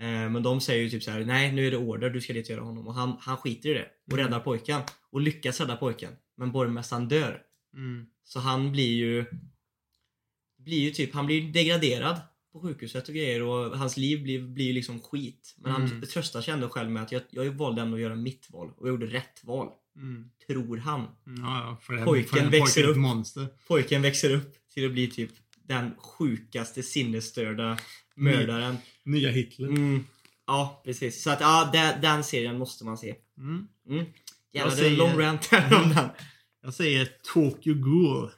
[0.01, 2.33] Eh, men de säger ju typ så här: nej nu är det order, du ska
[2.33, 2.87] dit och göra honom.
[2.87, 4.27] Och han, han skiter i det och Mm.
[4.27, 4.81] räddar pojken.
[5.11, 6.13] Och lyckas rädda pojken.
[6.37, 7.43] Men borgmästaren dör.
[7.75, 8.07] Mm.
[8.25, 9.25] Så han blir ju
[10.59, 12.21] blir ju typ, han blir degraderad
[12.53, 15.55] på sjukhuset och grejer och hans liv blir, blir liksom skit.
[15.59, 16.01] Men han Mm.
[16.03, 18.89] tröstar sig ändå själv med att jag, jag valde ändå att göra mitt val och
[18.89, 19.69] jag gjorde rätt val.
[19.97, 20.31] Mm.
[20.47, 21.01] Tror han.
[21.25, 22.97] Ja, ja, det, Pojken växer upp.
[22.97, 23.47] monster.
[23.69, 25.31] Pojken växer upp till att bli typ
[25.65, 27.79] den sjukaste sinnesstörda
[28.17, 28.77] mördaren.
[29.05, 29.69] Nya Hitler.
[29.69, 30.05] Mm.
[30.47, 31.23] Ja, precis.
[31.23, 33.15] Så att ja, den, den serien måste man se.
[33.39, 33.67] Mm.
[33.89, 34.05] Mm.
[34.53, 36.09] Jag Jävlar, det är en säger- lång rant här om den.
[36.65, 38.31] Jag säger Tokyo Ghoul.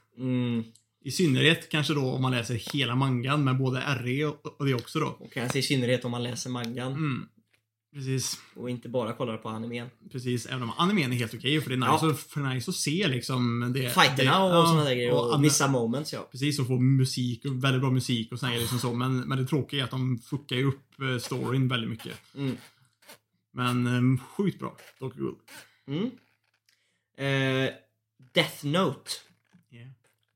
[1.05, 4.75] I synnerhet kanske då om man läser hela mangan med både RE och, och det
[4.75, 5.07] också då.
[5.07, 6.93] Och kanske i synnerhet om man läser mangan.
[6.93, 7.29] Mm.
[7.95, 8.39] Precis.
[8.57, 9.89] Och inte bara kollar på animen.
[10.13, 12.11] Precis, även om animen är helt okej för det är nice, Ja.
[12.11, 15.13] att, för nice att se liksom det, Fighterna det, och ja, sådana där grejer.
[15.13, 16.29] Och, an- vissa moments ja.
[16.31, 18.95] Precis, och få musik, och väldigt bra musik och såna grejer liksom så.
[18.95, 22.19] Men, men det tråkiga är att de fuckar ju upp eh, storyn väldigt mycket.
[22.37, 22.57] Mm.
[23.53, 24.77] Men um, sjukt bra.
[25.01, 25.37] Dock good.
[25.89, 26.11] Mm.
[27.17, 27.71] Eh,
[28.33, 29.11] Death Note.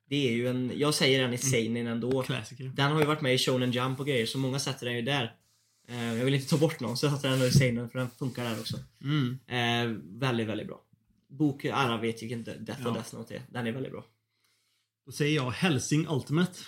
[0.09, 2.23] Det är ju en, jag säger den i seinen ändå.
[2.23, 2.73] Klassiker.
[2.75, 5.03] Den har ju varit med i Shonen Jump och grejer så många sätter den ju
[5.03, 5.35] där.
[5.89, 8.11] Eh, jag vill inte ta bort någon så jag sätter den i seinen för den
[8.11, 8.77] funkar där också.
[9.03, 9.39] Mm.
[9.47, 10.81] Eh, väldigt, väldigt bra.
[11.31, 12.89] Bok, alla vet ju inte Death Ja.
[12.89, 13.43] och Death Note är.
[13.49, 14.05] Den är väldigt bra.
[15.07, 16.59] Då säger jag Helsing Ultimate.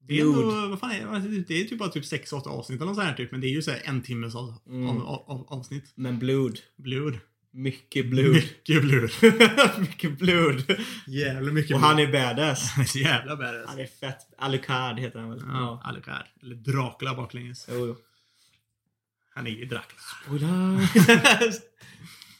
[0.00, 1.44] Det är, ändå, vad fan är det?
[1.48, 3.30] Det är typ bara typ 6-8 avsnitt eller något sånt här typ.
[3.32, 4.88] Men det är ju så här en timmes av, Mm.
[4.88, 5.92] av, av, avsnitt.
[5.94, 6.58] Men Blood.
[6.76, 7.18] Blood.
[7.58, 8.34] Mycket Blood.
[8.34, 9.10] Mycket blod.
[9.78, 10.64] mycket Blood.
[11.06, 12.70] Jävligt mycket Och han är badass.
[12.74, 13.66] Han är så jävla badass.
[13.68, 14.18] Han är fett.
[14.38, 15.42] Alucard heter han väl?
[15.46, 16.24] Ja, Alucard.
[16.42, 17.66] Eller Dracula baklänges.
[17.70, 17.96] Jo, jo.
[19.34, 20.00] Han är ju Dracula.
[20.24, 20.48] Spoiler.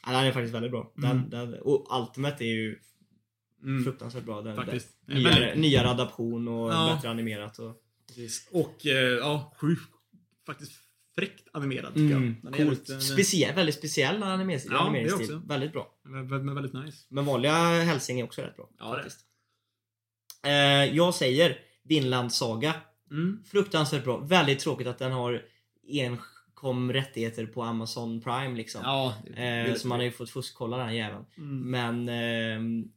[0.07, 0.93] ja, den är faktiskt väldigt bra.
[0.97, 1.31] Den, Mm.
[1.31, 2.79] den, och Ultimate är ju
[3.63, 3.85] Mm.
[3.85, 4.43] fruktansvärt bra.
[4.43, 4.89] Den, Faktiskt.
[5.07, 6.95] den, En nyare, väldigt- nyare adaption och Ja.
[6.97, 7.59] bättre animerat.
[7.59, 7.77] Och,
[8.09, 8.49] Precis.
[8.53, 9.83] Och eh, ja, sjukt
[10.47, 10.73] faktiskt
[11.19, 12.53] fräckt animerad tycker mm, jag.
[12.53, 12.91] Den coolt.
[12.91, 15.41] eh, Speciell, väldigt speciell animes, Ja, animeringsstil.
[15.47, 15.95] Väldigt bra.
[16.05, 17.07] Men väldigt nice.
[17.09, 17.53] Men vanliga
[17.83, 18.69] Hälsing är också rätt bra.
[18.79, 19.21] Ja, faktiskt.
[20.47, 20.53] Eh,
[20.97, 22.75] jag säger Vinland Saga.
[23.11, 23.43] Mm.
[23.47, 24.17] Fruktansvärt bra.
[24.19, 25.43] Väldigt tråkigt att den har
[25.89, 28.81] enkom rättigheter på Amazon Prime liksom.
[28.85, 29.15] Ja.
[29.43, 31.25] Eh, så man har ju fått fuskkolla den jäveln.
[31.37, 31.71] Mm.
[31.71, 32.89] Men ehm,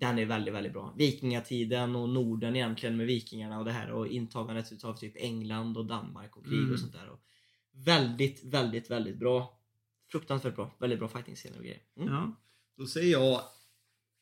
[0.00, 0.94] den är väldigt, väldigt bra.
[0.96, 5.86] Vikingatiden och Norden egentligen med vikingarna och det här och intagandet utav typ England och
[5.86, 6.72] Danmark och krig Mm.
[6.72, 7.10] och sånt där.
[7.10, 7.20] Och
[7.74, 9.60] väldigt, väldigt, väldigt bra.
[10.12, 10.76] Fruktansvärt bra.
[10.80, 11.80] Väldigt bra fighting-scener och grejer.
[11.96, 12.14] Mm.
[12.14, 12.40] Ja.
[12.78, 13.40] Då säger jag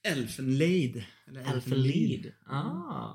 [0.03, 1.07] Elfenlade.
[1.27, 2.33] Eller Elfenlied.
[2.47, 2.61] Ah.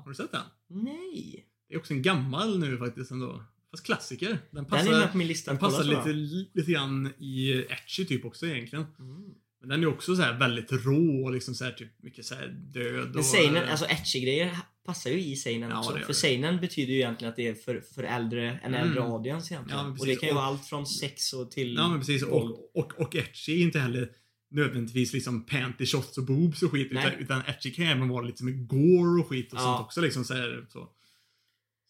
[0.04, 0.42] Har du sett den?
[0.66, 1.46] Nej.
[1.68, 3.44] Det är också en gammal nu faktiskt ändå.
[3.70, 4.28] Fast klassiker.
[4.28, 5.50] Den Den passar, är med på min lista.
[5.50, 6.12] den passar lite,
[6.58, 8.86] lite grann i etchy typ också egentligen.
[8.98, 9.34] Mm.
[9.60, 12.34] Men den är också så här väldigt rå och liksom så här typ mycket så
[12.74, 13.24] död Men och...
[13.24, 15.90] seinen, alltså etchy-grejer passar ju i seinen Ja, också.
[15.92, 16.18] det gör För det.
[16.18, 18.86] seinen betyder ju egentligen att det är för, för äldre, en Mm.
[18.88, 19.84] äldre audience egentligen.
[19.84, 22.22] Ja, och det kan ju Och- vara allt från sex och till Ja men precis.
[22.22, 22.50] våld.
[22.52, 24.10] Och, och, och etchy är inte heller
[24.50, 26.88] nödvändigtvis liksom panty shots och boobs och skit.
[26.92, 27.16] Nej.
[27.20, 29.62] Utan, etchy kan även vara lite med gore och skit och Ja.
[29.62, 30.24] sånt också liksom.
[30.24, 30.88] Så här, så.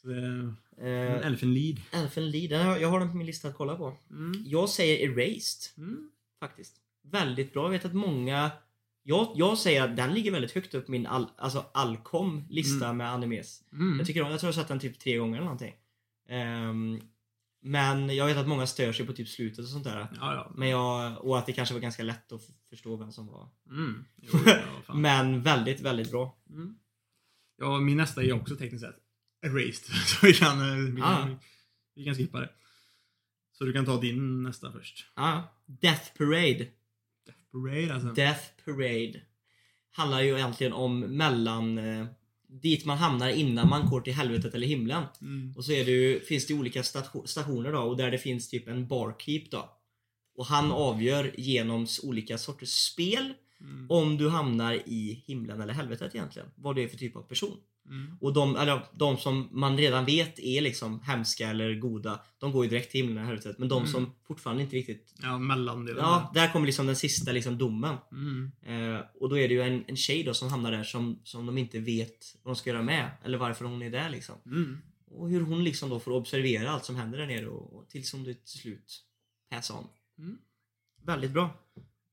[0.03, 1.81] Så det, Eh, Elfenlied.
[1.93, 3.97] Elfenlied, den har- jag har den på min lista att kolla på.
[4.11, 4.43] Mm.
[4.47, 6.11] Jag säger Erased, Mm.
[6.41, 6.77] faktiskt.
[7.05, 7.63] Väldigt bra.
[7.65, 8.51] Jag vet att många...
[9.09, 12.93] Jag, jag säger att den ligger väldigt högt upp på min all, alltså Alcom lista
[12.93, 13.63] med animes.
[13.73, 13.99] Mm.
[13.99, 15.75] Jag tycker jag tror jag har sett den typ tre gånger eller någonting.
[16.29, 17.01] Ehm,
[17.63, 19.99] men jag vet att många stör sig på typ slutet och sånt där.
[20.21, 20.53] Ja, ja.
[20.57, 23.49] Men jag, och att det kanske var ganska lätt att förstå vem som var.
[23.71, 24.05] Mm.
[24.17, 24.39] Jo,
[24.87, 24.95] ja.
[24.95, 26.37] Men väldigt, väldigt bra.
[26.51, 26.75] Mm.
[27.59, 28.97] Ja, min nästa är också tekniskt sett
[29.43, 29.95] erased.
[30.07, 31.17] Så vi kan, eh, vi Ah.
[31.17, 31.39] kan,
[31.95, 32.51] vi kan skippa det.
[33.53, 35.07] Så du kan ta din nästa först.
[35.17, 35.43] Ja.
[35.67, 36.67] Death Parade.
[37.65, 38.09] Death Parade alltså.
[38.09, 39.21] Death Parade.
[39.91, 41.79] Handlar ju egentligen om mellan...
[41.79, 42.07] Eh,
[42.51, 45.05] dit man hamnar innan man går till helvetet eller himlen.
[45.21, 45.55] Mm.
[45.57, 48.49] Och så är det ju, finns det olika station, stationer då och där det finns
[48.49, 49.71] typ en barkeep då.
[50.37, 53.87] Och han avgör genom olika sorters spel Mm.
[53.91, 56.49] om du hamnar i himlen eller helvetet egentligen.
[56.55, 57.57] Vad det är för typ av person.
[57.89, 58.19] Mm.
[58.21, 62.65] Och de, eller, de som man redan vet är liksom hemska eller goda, de går
[62.65, 63.59] ju direkt till himlen helvetet.
[63.59, 63.93] Men de Mm.
[63.93, 65.15] som fortfarande inte riktigt...
[65.23, 66.05] Ja, mellandelen.
[66.05, 67.97] Ja, där kommer liksom den sista liksom domen.
[68.13, 68.51] Mm.
[68.67, 71.47] Eh, och då är det ju en, en tjej då som hamnar där som, som
[71.47, 73.11] de inte vet vad de ska göra med.
[73.25, 74.35] Eller varför hon är där liksom.
[74.47, 74.79] Mm.
[75.11, 78.13] Och hur hon liksom då får observera allt som händer där nere och, och tills
[78.13, 79.05] hon till slut
[79.51, 79.87] pass on.
[80.19, 80.39] Mm.
[81.05, 81.51] Väldigt bra.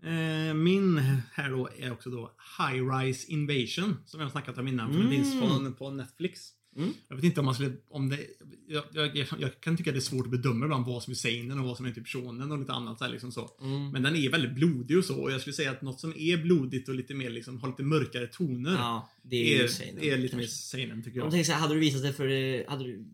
[0.06, 0.98] Eh, min
[1.34, 3.98] här då är också då High Rise Invasion.
[4.06, 4.94] Som jag har snackat om innan.
[4.94, 5.12] För Mm.
[5.12, 6.52] den finns på, på Netflix.
[6.78, 6.94] Mm.
[7.08, 8.20] Jag vet inte om man skulle, om det,
[8.68, 11.60] jag, jag, jag, kan tycka det är svårt att bedöma ibland vad som är seinen
[11.60, 13.50] och vad som är typ shonen och lite annat så här, liksom så.
[13.62, 13.90] Mm.
[13.92, 15.22] Men den är väldigt blodig och så.
[15.22, 17.84] Och jag skulle säga att något som är blodigt och lite mer liksom, har lite
[17.84, 18.74] mörkare toner.
[18.74, 20.58] Ja, det är, är, seinen, är lite mer kanske.
[20.58, 21.44] seinen tycker Jag jag.
[21.44, 23.06] här, hade du visat det för, hade du,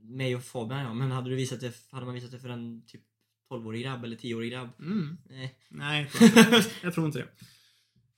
[0.00, 2.82] mig och Fabian ja, men hade du visat det, hade man visat det för en
[2.86, 3.02] typ
[3.52, 4.68] 12-årig grabb eller 10-årig grabb?
[4.78, 5.16] Mm.
[5.30, 5.54] Nej.
[5.68, 7.28] Nej, jag tror inte, jag tror inte det.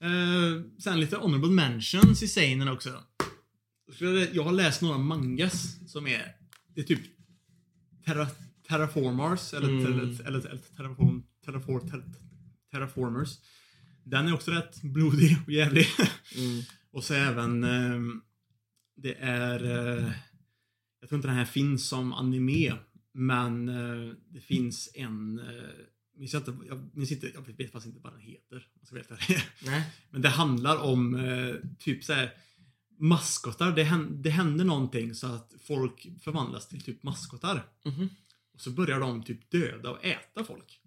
[0.07, 3.03] Eh, sen lite honorable mentions i seinen också.
[4.33, 6.37] Jag har läst några mangas som är,
[6.75, 7.01] det är typ
[8.05, 8.27] terra,
[8.69, 9.87] terraformars eller, Mm.
[9.87, 12.05] eller, eller, eller terraform, terrafor, ter,
[12.71, 13.39] terraformers.
[14.05, 15.87] Den är också rätt blodig och jävlig.
[16.37, 16.63] Mm.
[16.93, 18.01] och så även eh,
[18.97, 20.11] det är eh,
[21.01, 22.73] jag tror inte den här finns som anime
[23.15, 25.45] men eh, det finns en eh,
[26.17, 28.69] minns jag, inte, jag minns inte, jag vet faktiskt inte vad den heter.
[28.79, 29.43] jag ska helt ärlig.
[29.65, 29.91] Nej.
[30.11, 32.35] Men det handlar om eh, typ så här
[32.99, 33.73] maskotar.
[33.73, 37.63] Det händer, det händer någonting så att folk förvandlas till typ maskotar.
[37.85, 38.09] Mhm.
[38.53, 40.81] Och så börjar de typ döda och äta folk.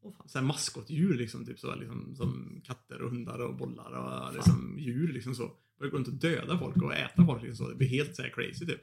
[0.00, 0.28] Åh, fan.
[0.28, 4.78] Så här maskotdjur liksom, typ så, liksom, som katter och hundar och bollar och liksom,
[4.78, 5.52] djur liksom så.
[5.78, 7.70] Börjar gå runt och döda folk och äta folk liksom så.
[7.72, 8.80] Det blir helt så här crazy typ.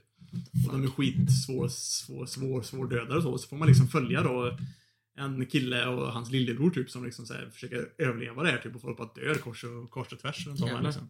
[0.67, 3.37] Och de är skitsvår, svår, svår, svår dödare och så.
[3.37, 4.57] Så får man liksom följa då
[5.17, 8.75] en kille och hans lillebror typ som liksom så här, försöker överleva det här typ
[8.75, 11.09] och folk bara dör kors och, kors och tvärs runt om här, liksom.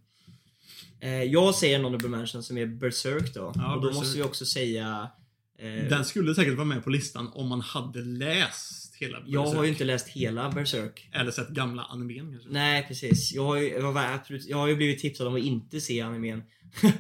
[0.99, 3.51] Eh, jag säger en honorable mention som är Berserk då.
[3.55, 4.03] Ja, och då Berserk.
[4.03, 5.09] måste vi också säga...
[5.57, 9.47] Eh, Den skulle säkert vara med på listan om man hade läst hela jag har
[9.47, 9.67] ju Berserk.
[9.69, 11.09] inte läst hela Berserk.
[11.11, 12.49] Eller sett gamla animen kanske.
[12.49, 13.33] Nej precis.
[13.33, 16.01] Jag har ju, jag var absolut, jag har ju blivit tipsad om att inte se
[16.01, 16.43] animen.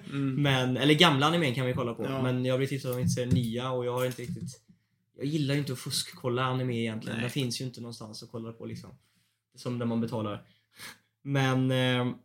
[0.09, 0.41] Mm.
[0.41, 2.03] Men, eller gamla animen kan vi kolla på.
[2.03, 2.21] Ja.
[2.21, 4.61] Men jag har blivit tipsad om att inte se nya och jag har inte riktigt...
[5.17, 7.17] Jag gillar ju inte att fuskkolla anime egentligen.
[7.17, 7.23] Nej.
[7.23, 8.89] Det finns ju inte någonstans att kolla på liksom.
[9.55, 10.41] Som där man betalar.
[11.23, 12.15] Men eh,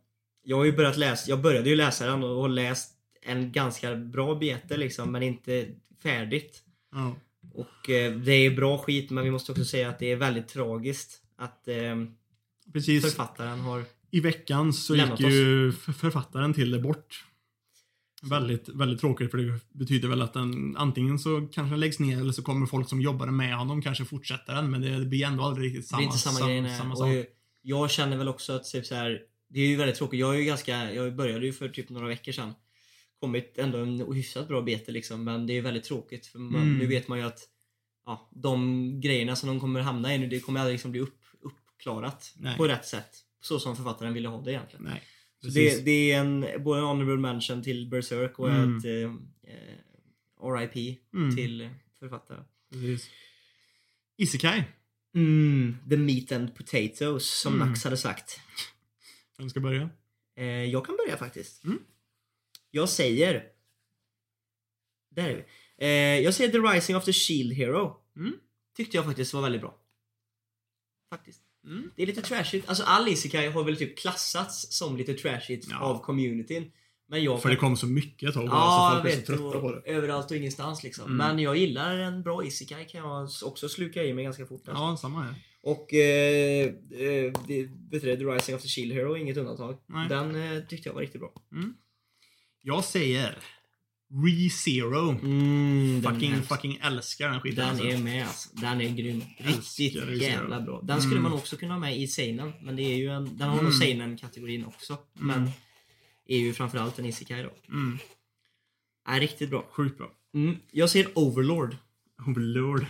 [0.43, 3.95] jag har ju börjat läsa, jag började ju läsa den och har läst en ganska
[3.95, 5.67] bra bete liksom men inte
[6.03, 6.63] färdigt.
[6.91, 7.15] Ja.
[7.53, 10.47] Och eh, det är bra skit men vi måste också säga att det är väldigt
[10.47, 11.75] tragiskt att eh,
[12.73, 13.03] Precis.
[13.03, 13.83] författaren har...
[14.11, 17.25] I veckan så Lämnat gick ju f- författaren till det bort.
[18.23, 22.19] Väldigt, väldigt tråkigt för det betyder väl att den antingen så kanske den läggs ner
[22.19, 25.43] eller så kommer folk som jobbade med honom kanske fortsätta den men det blir ändå
[25.43, 26.77] aldrig riktigt det samma, är inte samma sam- grej nej.
[26.77, 27.07] samma och sak.
[27.09, 27.25] jag,
[27.61, 30.19] jag känner väl också att typ så här, det är ju väldigt tråkigt.
[30.19, 32.53] Jag är ju ganska, jag började ju för typ några veckor sedan.
[33.21, 36.77] Kommit ändå en hyfsat bra bete liksom men det är väldigt tråkigt för man, Mm.
[36.77, 37.39] nu vet man ju att
[38.05, 41.19] ja, de grejerna som de kommer hamna i nu det kommer aldrig liksom bli upp,
[41.41, 42.57] uppklarat Nej.
[42.57, 43.09] på rätt sätt.
[43.41, 44.85] Så som författaren ville ha det egentligen.
[44.85, 45.03] Nej.
[45.41, 48.77] Så det, det är en, både en honorable mention till Berserk och Mm.
[48.77, 49.13] ett eh,
[49.53, 51.35] eh, RIP Mm.
[51.35, 52.43] till författaren.
[52.71, 53.09] Precis.
[54.17, 54.63] Isekai.
[55.15, 57.67] Mm, the meat and potatoes som Mm.
[57.67, 58.39] Nax hade sagt.
[59.37, 59.89] Vem ska börja?
[60.37, 61.63] Eh, jag kan börja faktiskt.
[61.63, 61.79] Mm.
[62.71, 63.43] Jag säger...
[65.15, 65.43] Där är vi.
[65.85, 67.97] Eh, jag säger The Rising of the Shield Hero.
[68.15, 68.33] Mm.
[68.77, 69.77] Tyckte jag faktiskt var väldigt bra.
[71.09, 71.41] Faktiskt.
[71.65, 71.91] Mm.
[71.95, 72.69] Det är lite trashigt.
[72.69, 75.79] Alltså all Isekai har väl typ klassats som lite trashigt Ja.
[75.79, 76.71] av communityn.
[77.07, 79.25] Men jag För det kom så mycket ett tag bara, Ja, så folk är så
[79.25, 79.81] trötta på Och det.
[79.91, 81.05] överallt och ingenstans liksom.
[81.05, 81.17] Mm.
[81.17, 84.67] Men jag gillar en bra Isekai kan jag också sluka i mig ganska fort.
[84.67, 84.83] Alltså.
[84.83, 85.35] Ja, samma här.
[85.63, 87.33] Och eh, eh,
[87.91, 89.77] The Rising of the Shield Hero inget undantag.
[89.85, 90.09] Nej.
[90.09, 91.33] Den eh, tyckte jag var riktigt bra.
[92.61, 93.37] Jag säger
[94.25, 95.09] ReZero.
[95.09, 97.57] Mm, Fucking, är, fucking älskar den skiten.
[97.57, 97.85] den alltså.
[97.85, 98.49] är med alltså.
[98.53, 99.23] Den är grym.
[99.37, 100.21] Älskar Riktigt ReZero.
[100.21, 100.81] jävla bra.
[100.83, 101.23] Den skulle Mm.
[101.31, 102.53] man också kunna ha med i Seinen.
[102.61, 103.65] Men det är ju en, den har Mm.
[103.65, 104.97] nog Seinen-kategorin också.
[105.13, 105.49] Men
[106.27, 107.51] är ju framförallt en Isekai då.
[107.67, 107.97] Mm.
[109.07, 109.67] Är riktigt bra.
[109.71, 110.11] Sjukt bra.
[110.33, 110.57] Mm.
[110.71, 111.75] Jag ser Overlord.
[112.27, 112.85] Overlord.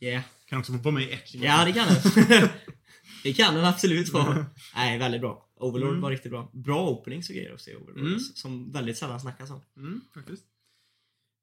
[0.00, 0.22] Yeah.
[0.48, 1.42] Kan också vara med i Etching.
[1.42, 2.48] Ja, det kan den.
[3.22, 4.46] det kan den absolut vara.
[4.74, 5.45] Nej, väldigt bra.
[5.56, 6.00] Overlord Mm.
[6.00, 6.50] var riktigt bra.
[6.52, 7.98] Bra openings och grejer också i Overlord.
[8.06, 8.18] Mm.
[8.20, 9.60] Som väldigt sällan snackas om.
[9.76, 10.44] Mm, faktiskt.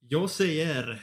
[0.09, 1.01] Jag säger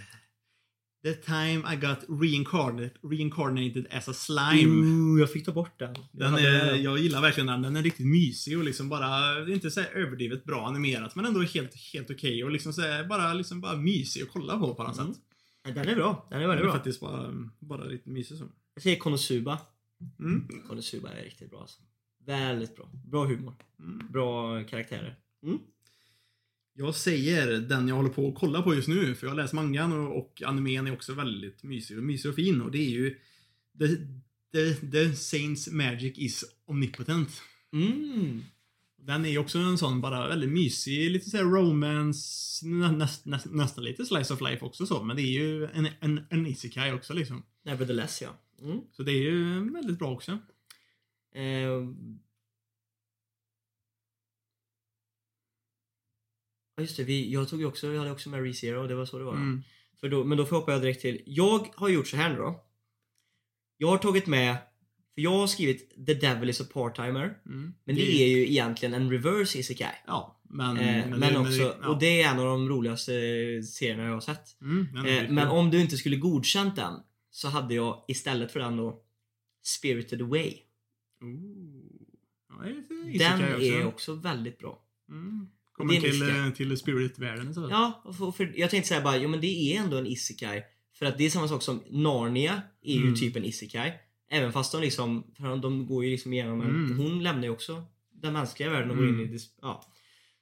[1.04, 4.66] The time I got reincarnated, reincarnated as a slime.
[4.90, 5.94] Ooh, jag fick ta bort den.
[6.12, 6.82] Den Jag är, den.
[6.82, 7.62] jag gillar verkligen den.
[7.62, 11.74] Den är riktigt mysig och liksom bara, inte så överdrivet bra animerat men ändå helt,
[11.92, 15.14] helt okej och liksom så bara, liksom bara mysig att kolla på på något Mm.
[15.14, 15.22] sätt.
[15.64, 16.26] Den är bra.
[16.30, 16.72] Den är Den väldigt är bra.
[16.74, 18.44] faktiskt bara, bara lite mysig så.
[18.74, 19.58] Jag säger Konosuba.
[20.18, 20.48] Mm.
[20.68, 21.80] Konosuba är riktigt bra alltså.
[22.30, 22.90] Väldigt bra.
[23.04, 23.54] Bra humor.
[23.78, 24.06] Mm.
[24.10, 25.18] Bra karaktärer.
[25.42, 25.58] Mm.
[26.74, 29.92] Jag säger den jag håller på att kolla på just nu, för jag läst mangan
[29.92, 33.18] och, och animen är också väldigt mysig och, mysig och fin och det är ju
[33.78, 33.88] The,
[34.52, 37.42] the, the Saints Magic is Omnipotent.
[37.72, 38.42] Mm.
[38.96, 43.46] Den är ju också en sån bara väldigt mysig, lite såhär romance, nä, näst, näst,
[43.46, 46.92] nästan lite slice of life också så, men det är ju en, en, en isekai
[46.92, 47.42] också liksom.
[47.64, 48.38] Nevertheless ja.
[48.62, 48.80] Mm.
[48.92, 50.38] Så det är ju väldigt bra också.
[51.34, 51.88] Eh,
[56.76, 59.04] Ja just det, vi, jag tog ju också, jag hade också med ReZero, det var
[59.06, 59.34] så det var.
[59.34, 59.62] Mm.
[60.00, 62.36] För då, men då får jag hoppa direkt till, jag har gjort så här nu
[62.36, 62.64] då.
[63.76, 64.56] Jag har tagit med,
[65.14, 67.38] för jag har skrivit The Devil is a part-timer.
[67.46, 67.74] Mm.
[67.84, 69.94] Men det är ju egentligen en reverse isekai.
[70.06, 70.76] Ja, men...
[70.76, 71.88] Eh, men det- också, det- ja.
[71.88, 73.12] och det är en av de roligaste
[73.62, 74.60] serierna jag har sett.
[74.60, 76.94] Mm, Eh, men om du inte skulle godkänt den
[77.30, 79.02] så hade jag istället för den då
[79.62, 80.58] Spirited Away.
[82.48, 82.64] Ja,
[83.18, 84.14] Den är också.
[84.14, 84.82] väldigt bra.
[85.08, 85.46] Mm.
[85.72, 87.68] Kommer till, eh, till spirit-världen så.
[87.70, 90.62] Ja, för, för jag tänkte säga bara, jo men det är ändå en isekai.
[90.94, 93.14] För att det är samma sak som Narnia är ju Mm.
[93.14, 93.92] typ en isekai.
[94.30, 96.98] Även fast de liksom, för de går ju liksom igenom en, Mm.
[96.98, 99.38] hon lämnar ju också den mänskliga världen och går in i Mm.
[99.62, 99.92] ja.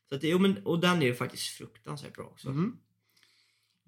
[0.08, 2.48] Så att jo, men, och den är ju faktiskt fruktansvärt bra också.
[2.48, 2.76] Mm.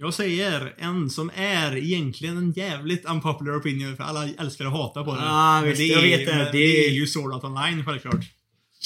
[0.02, 5.04] Jag säger en som är egentligen en jävligt unpopular opinion för alla älskar att hata
[5.04, 5.24] på den.
[5.24, 6.34] Ah, Men visst, det jag är, vet det.
[6.44, 8.24] Det det är- ju Sword Art Online självklart.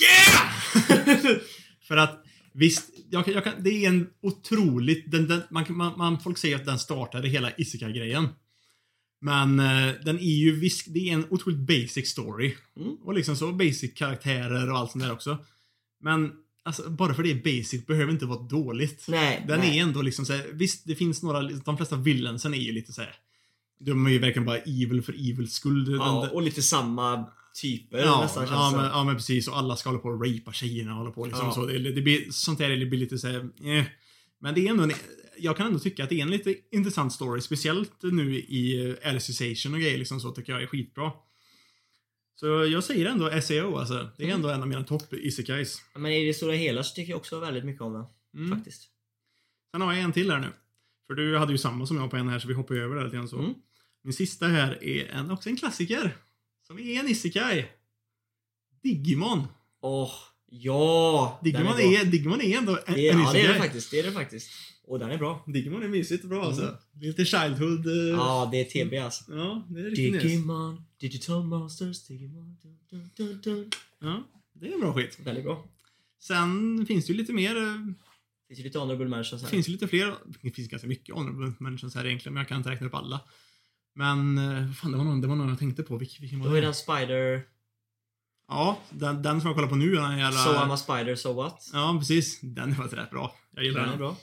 [0.02, 1.36] Yeah!
[1.88, 5.10] för att visst, jag, jag det är en otroligt...
[5.10, 8.28] Den, den, man, man, man, folk säger att den startade hela Isekai-grejen.
[9.20, 12.54] Men eh, den är ju visst, det är en otroligt basic story.
[12.76, 12.94] Mm.
[12.94, 15.38] Och liksom så basic karaktärer och allt sånt där också.
[16.00, 16.32] Men
[16.64, 19.04] alltså, bara för det är basic behöver inte vara dåligt.
[19.08, 19.44] Nej.
[19.48, 19.78] Den nej.
[19.78, 23.14] är ändå liksom såhär, visst det finns några, de flesta villensen är ju lite såhär.
[23.80, 25.96] De är ju verkligen bara evil för evil skull.
[25.98, 27.26] Ja, och lite samma
[27.62, 29.48] typer Ja, nästan ja, men, ja men precis.
[29.48, 31.54] Och alla ska hålla på och rapea tjejerna och hålla på liksom Ja.
[31.54, 31.66] så.
[31.66, 33.84] Det, det blir, sånt där det blir lite såhär, eh.
[34.38, 34.92] Men det är ändå en,
[35.38, 37.40] jag kan ändå tycka att det är en lite intressant story.
[37.40, 41.12] Speciellt nu i eh, Alicization och grejer liksom så tycker jag är skitbra.
[42.34, 43.94] Så jag säger ändå SEO alltså.
[44.16, 44.36] Det är Mm.
[44.36, 45.78] ändå en av mina topp isekais.
[45.94, 48.04] Men i det stora hela så tycker jag också väldigt mycket om den.
[48.44, 48.56] Mm.
[48.58, 48.88] Faktiskt.
[49.72, 50.52] Sen har jag en till här nu.
[51.06, 53.04] För du hade ju samma som jag på en här så vi hoppar över det
[53.04, 53.38] lite grann så.
[53.38, 53.54] Mm.
[54.02, 56.16] Min sista här är en, också en klassiker.
[56.66, 57.66] Som är en isekai.
[58.82, 59.46] Digimon.
[59.80, 60.12] Åh,
[60.62, 61.40] ja!
[61.44, 61.80] Digimon bra.
[61.80, 63.90] är, Digimon är ändå en, Det, en ja, det är det faktiskt.
[63.90, 64.50] Det är det faktiskt.
[64.86, 65.44] Och den är bra.
[65.46, 66.62] Digimon är mysigt och bra alltså.
[66.62, 66.74] Mm.
[66.92, 67.86] Det är lite Childhood.
[67.86, 69.24] eh, Ja, det är TB alltså.
[69.36, 70.26] ja, det är riktigt nice.
[70.26, 72.56] Digimon, Digital Monsters, Digimon.
[72.90, 73.70] Dun, dun, dun.
[74.00, 75.18] Ja, det är bra skit.
[75.24, 75.64] Väldigt bra.
[76.20, 77.56] Sen finns det ju lite mer.
[77.56, 79.50] eh, Det finns ju lite honorable mentions Det här.
[79.50, 80.14] finns ju lite fler.
[80.42, 83.20] Det finns ganska mycket honorable mentions här egentligen, men jag kan inte räkna upp alla.
[83.94, 85.96] Men, eh, fan det var någon, det var någon jag tänkte på.
[85.96, 86.66] Vilken, vilken Då var är det?
[86.66, 87.42] den Spider...
[88.54, 90.38] Ja, den, den som jag kollar på nu, den jävla...
[90.44, 91.70] So I'm a spider, so what?
[91.72, 92.40] Ja, precis.
[92.42, 93.34] Den är faktiskt rätt bra.
[93.54, 93.98] Jag gillar Den är den.
[93.98, 94.16] bra.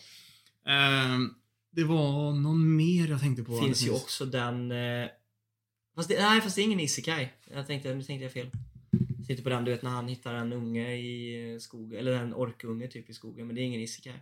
[0.66, 1.34] Ehm,
[1.72, 3.58] det var någon mer jag tänkte på.
[3.62, 4.72] finns Det ju också den...
[4.72, 5.08] Eh,
[5.96, 7.30] fast det, nej, fast det är ingen isekai.
[7.54, 8.50] Jag tänkte, nu tänkte jag fel.
[9.18, 12.14] Jag tänkte på den, du vet när han hittar en unge i eh, skogen, eller
[12.14, 14.22] en orkunge typ i skogen, men det är ingen isekai.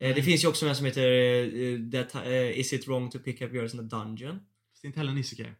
[0.00, 2.26] Eh, det finns ju också en som heter that,
[2.56, 4.40] Is it wrong to pick up yours in a dungeon?
[4.82, 5.52] Det är inte heller en isekai.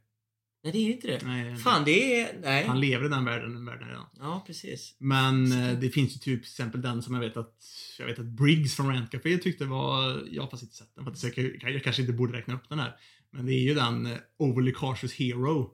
[0.66, 1.20] Nej, det är inte det.
[1.26, 1.56] Nej.
[1.56, 2.40] Fan, det är...
[2.42, 2.66] Nej.
[2.66, 4.06] Han lever i den världen, den världen redan.
[4.20, 4.94] Ja, precis.
[4.98, 7.54] Men eh, det finns ju typ till exempel den som jag vet att
[7.98, 11.04] jag vet att Briggs från Rant Café tyckte var, jag har faktiskt inte sett den
[11.04, 12.96] för att jag, jag, kanske inte borde räkna upp den här.
[13.30, 15.70] Men det är ju den eh, Overly Cautious Hero.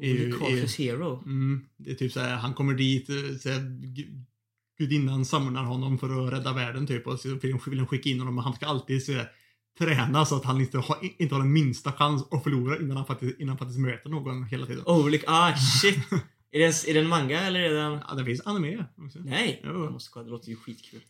[0.00, 1.22] ju- Only Cautious Hero.
[1.24, 4.24] Mm, det är typ såhär, han kommer dit, eh, gu-
[4.78, 8.34] gudinnan samlar honom för att rädda världen typ och så vill hon- skicka in honom
[8.34, 9.28] men han ska alltid såhär,
[9.78, 13.06] träna så att han inte har, inte har den minsta chans att förlora innan han
[13.06, 14.84] faktiskt, innan han faktiskt möter någon hela tiden.
[14.86, 15.98] Oh, look, ah shit!
[16.52, 18.00] är, det är det en manga eller är det en...
[18.08, 19.18] Ja, det finns anime också.
[19.18, 19.60] Nej!
[19.64, 19.84] Jo.
[19.84, 21.00] Jag måste kolla, det låter ju skitkul.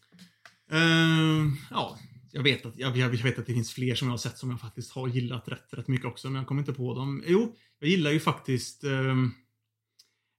[0.70, 1.98] Ehm, ja,
[2.33, 4.50] jag vet, att, jag, jag vet att det finns fler som jag har sett som
[4.50, 7.24] jag faktiskt har gillat rätt, rätt mycket också, men jag kommer inte på dem.
[7.27, 9.35] Jo, jag gillar ju faktiskt um,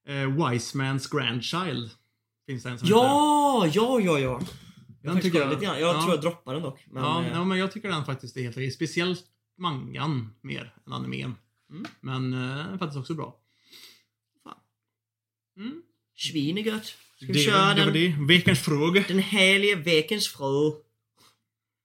[0.07, 1.91] Wise Man's Grandchild.
[2.47, 2.97] Finns det en som heter.
[2.97, 4.41] Ja, ja, ja, ja!
[5.06, 5.80] Jag, tycker jag, lite grann.
[5.80, 6.02] jag ja.
[6.02, 6.86] tror jag droppar den dock.
[6.91, 8.72] Men, ja, eh, ja, men jag tycker den faktiskt är helt okej.
[8.72, 9.24] Speciellt
[9.58, 11.36] mangan mer än animen.
[11.70, 11.86] Mm.
[12.02, 13.38] Men uh, den är faktiskt också bra.
[14.44, 14.58] Fan.
[15.58, 15.82] Mm.
[16.15, 16.86] Svin är gött.
[16.86, 18.15] Ska vi Det, köra det den, det.
[18.28, 19.04] Veckans fråga.
[19.08, 20.72] den härliga Vekens frö?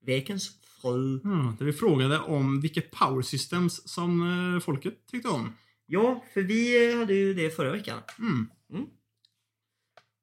[0.06, 0.50] Vekens
[0.82, 0.94] frö.
[1.24, 4.22] Mm, där vi frågade om vilka power systems som
[4.54, 5.52] eh, folket tyckte om.
[5.86, 8.00] Ja, för vi eh, hade ju det förra veckan.
[8.18, 8.48] Mm.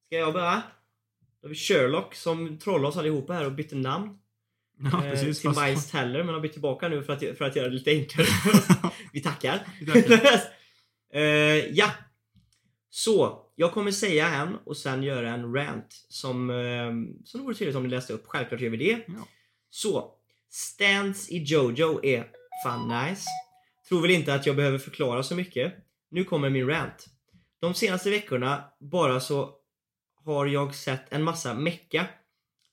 [0.08, 0.64] Ska jag börja?
[1.42, 4.18] Då har vi Sherlock som trollade oss allihopa här och bytte namn.
[4.80, 5.42] Ja, eh, precis.
[5.42, 7.74] till fast- Miles Teller men har bytt tillbaka nu för att, för att göra det
[7.74, 8.28] lite enklare.
[9.14, 9.60] vi tackar.
[9.80, 10.42] Vi tackar.
[11.14, 11.24] Eh,
[11.72, 11.92] ja.
[12.90, 16.92] Så, jag kommer säga en och sen göra en rant som, uh,
[17.26, 18.24] som det vore trevligt om ni läste upp.
[18.28, 19.00] Självklart gör vi det.
[19.08, 19.28] Ja.
[19.70, 20.12] Så,
[20.50, 22.28] Stance i Jojo är
[22.64, 23.24] fan nice.
[23.90, 25.74] Tror väl inte att jag behöver förklara så mycket.
[26.12, 27.06] Nu kommer min rant.
[27.60, 29.54] De senaste veckorna bara så
[30.34, 32.08] har jag sett en massa mecka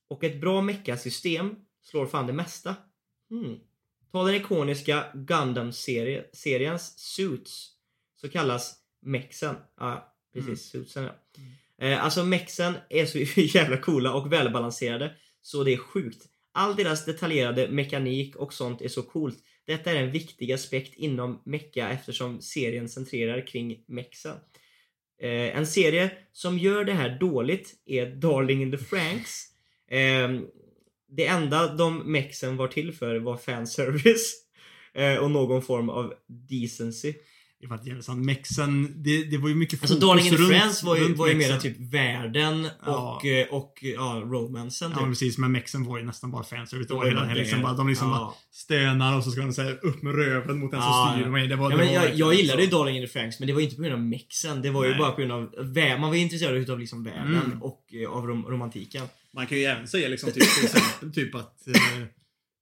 [0.09, 2.77] och ett bra mecka-system slår fan det mesta.
[3.31, 3.61] Hmm.
[4.13, 7.71] Ta den ikoniska Gundam-seriens Suits
[8.21, 9.57] så kallas mexen.
[9.81, 10.47] Ja, precis.
[10.47, 10.57] Mm.
[10.57, 11.15] Suitsen ja.
[11.79, 16.29] Eh, alltså mexen är så jävla coola och välbalanserade så det är sjukt.
[16.53, 19.39] All deras detaljerade mekanik och sånt är så coolt.
[19.67, 24.37] Detta är en viktig aspekt inom mecha eftersom serien centrerar kring mexen.
[25.25, 29.45] Eh, en serie som gör det här dåligt är Darling in the Franks.
[29.91, 30.41] Eh,
[31.09, 34.41] det enda de mexen var till för var fanservice.
[34.97, 36.15] Eh, och någon form av
[36.49, 37.15] decency.
[37.69, 38.25] Var jävligt sant.
[38.25, 41.35] Mexen, det, det var ju mycket Alltså fokus Darling in Friends var ju, var ju
[41.35, 43.17] mera typ världen Ja.
[43.17, 45.07] och, eh, och ja, romansen Ja typ.
[45.09, 46.87] precis, men mexen var ju nästan bara fanservice.
[46.89, 47.35] Det var hela det.
[47.35, 48.37] liksom bara, de liksom bara Ja.
[48.53, 51.31] stönar och så ska de säga upp med röven mot den som Ja, styr ja.
[51.31, 51.47] mig.
[51.49, 52.69] Det var, Ja, det var jag, jag gillade ju.
[52.69, 54.63] Darling in the Franks men det var inte på grund av mexen.
[54.63, 54.99] Det var ju Nej.
[54.99, 55.51] bara på grund av
[56.01, 57.63] Man var ju intresserad utav liksom världen Mm.
[57.63, 59.03] och eh, av rom romantiken.
[59.35, 61.75] Man kan ju även säga liksom typ, till exempel typ att eh,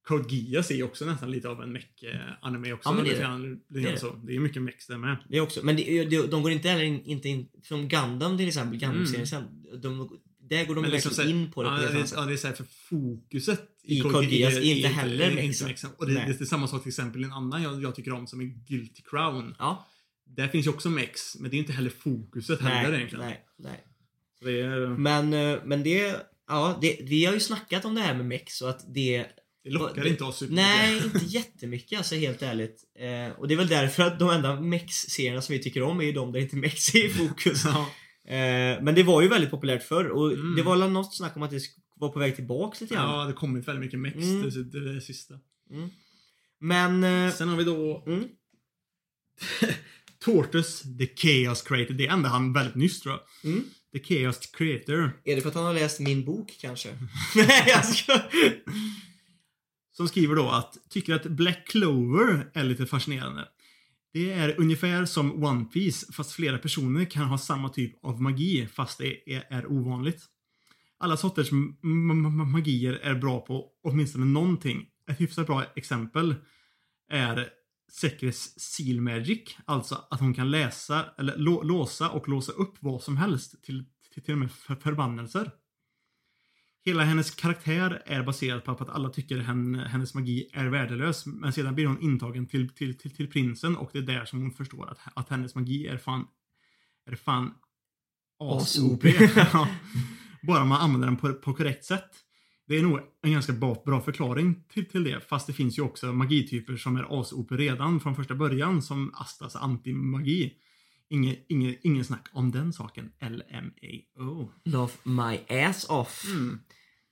[0.07, 2.89] Code Geass är ju också nästan lite av en mech-anime också.
[2.89, 3.79] Ja, men det är det.
[3.87, 3.99] är det.
[3.99, 4.11] så.
[4.23, 5.17] Det är mycket mex där med.
[5.29, 5.59] Det också.
[5.65, 9.81] Men det, de går inte heller in, inte in, som Gundam till exempel, Gundam-serien Mm.
[9.81, 12.19] De, där går de liksom verkligen här- in på det på ja, helt det, är-
[12.21, 15.35] ja, det är så här för fokuset I Code Geass är är inte heller är
[15.35, 15.67] Mexen.
[15.67, 15.89] Mexen.
[15.97, 18.27] Och det, det är samma sak till exempel i en annan jag, jag tycker om
[18.27, 19.55] som är Guilty Crown.
[19.59, 19.87] Ja,
[20.25, 23.25] Där finns ju också Mex, men det är inte heller fokuset heller nej, egentligen.
[23.25, 23.83] nej, nej.
[24.61, 26.15] Är, Men, eh, men det,
[26.47, 29.25] ja, det, vi har ju snackat om det här med mex och att det
[29.63, 30.65] det lockar inte oss supermycket.
[30.65, 32.83] Nej, inte jättemycket alltså helt ärligt.
[32.99, 36.03] Eh, och det är väl därför att de enda mex-serierna som vi tycker om är
[36.03, 37.63] ju de där inte mex är i fokus.
[37.65, 37.89] Ja.
[38.35, 40.55] Eh, men det var ju väldigt populärt förr och Mm.
[40.55, 41.61] det var väl något snack om att det
[41.95, 43.09] var på väg tillbaks lite grann.
[43.09, 44.41] ja, det har kommit väldigt mycket Mex Mm.
[44.49, 45.33] det, det, det sista.
[45.71, 45.89] Mm.
[46.59, 47.03] Men...
[47.27, 48.23] Eh, Sen har vi då mm,
[50.25, 51.93] Tortus The Chaos Creator.
[51.93, 53.51] Det ändrade han väldigt nyss tror jag.
[53.51, 53.63] mm.
[53.93, 55.21] The Chaos Creator.
[55.23, 56.89] Är det för att han har läst min bok kanske?
[57.35, 58.21] Nej, jag ska...
[59.93, 63.47] Som skriver då att tycker att Black Clover är lite fascinerande.
[64.13, 68.67] Det är ungefär som One Piece fast flera personer kan ha samma typ av magi
[68.67, 70.25] fast det är, är ovanligt.
[70.97, 71.51] Alla sorters
[72.51, 74.85] magier är bra på åtminstone någonting.
[75.09, 76.35] Ett hyfsat bra exempel
[77.09, 77.49] är
[77.91, 79.57] Sekres Seal Magic.
[79.65, 84.23] Alltså att hon kan läsa, eller låsa och låsa upp vad som helst till, till,
[84.23, 85.51] till och med förbannelser.
[86.85, 91.25] Hela hennes karaktär är baserad på att alla tycker henne, hennes magi är värdelös.
[91.25, 94.41] Men sedan blir hon intagen till, till, till, till prinsen och det är där som
[94.41, 96.27] hon förstår att, att hennes magi är fan,
[97.11, 97.53] är fan
[98.39, 99.03] as-OP.
[99.35, 99.67] Ja.
[100.47, 102.09] Bara man använder den på, på korrekt sätt.
[102.67, 105.29] Det är nog en ganska bra, bra förklaring till, till det.
[105.29, 108.81] Fast det finns ju också magityper som är as-OP redan från första början.
[108.81, 110.53] Som Astas anti-magi.
[111.09, 113.11] Ingen, ingen, ingen snack om den saken.
[113.21, 114.51] LMAO.
[114.63, 116.25] Love my ass off.
[116.25, 116.59] Mm.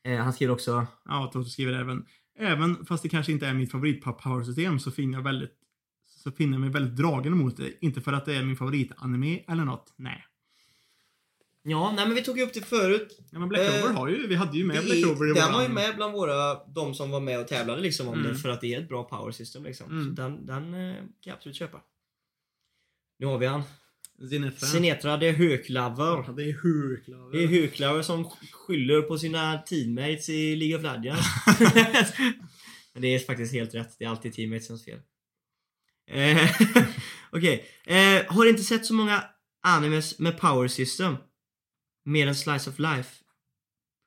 [0.04, 0.88] Eh, han skriver också...
[1.06, 2.06] Ja, Toto skriver även.
[2.40, 5.58] Även fast det kanske inte är mitt favorit powersystem så finner jag väldigt
[6.24, 7.74] så finner jag mig väldigt dragen mot det.
[7.86, 9.94] Inte för att det är min favoritanime eller något.
[9.96, 10.26] Nej.
[11.64, 13.20] Ja, nej men vi tog ju upp det förut.
[13.32, 15.34] Ja, men Black Eh, Clover har ju, vi hade ju med Det Black Clover i
[15.34, 18.28] den var ju med bland våra, de som var med och tävlade liksom om Mm.
[18.28, 19.92] det för att det är ett bra power system liksom.
[19.92, 20.06] Mm.
[20.06, 21.82] Så den, den eh, kan jag absolut köpa.
[23.20, 23.62] Nu har vi han.
[24.30, 24.68] Zinetra.
[24.68, 26.24] Sinetra det är höklaver.
[26.28, 27.32] Ja, det är Hurklaver.
[27.32, 31.28] Det är höklaver som skyller på sina teammates i League of Legends.
[32.94, 33.96] Men det är faktiskt helt rätt.
[34.00, 35.00] Det är alltid teammatesens fel.
[36.12, 36.52] Eh,
[37.32, 37.66] Okej.
[37.86, 39.24] Eh, har inte sett så många
[39.64, 41.16] animes med power system.
[42.06, 43.24] Mer än slice of life.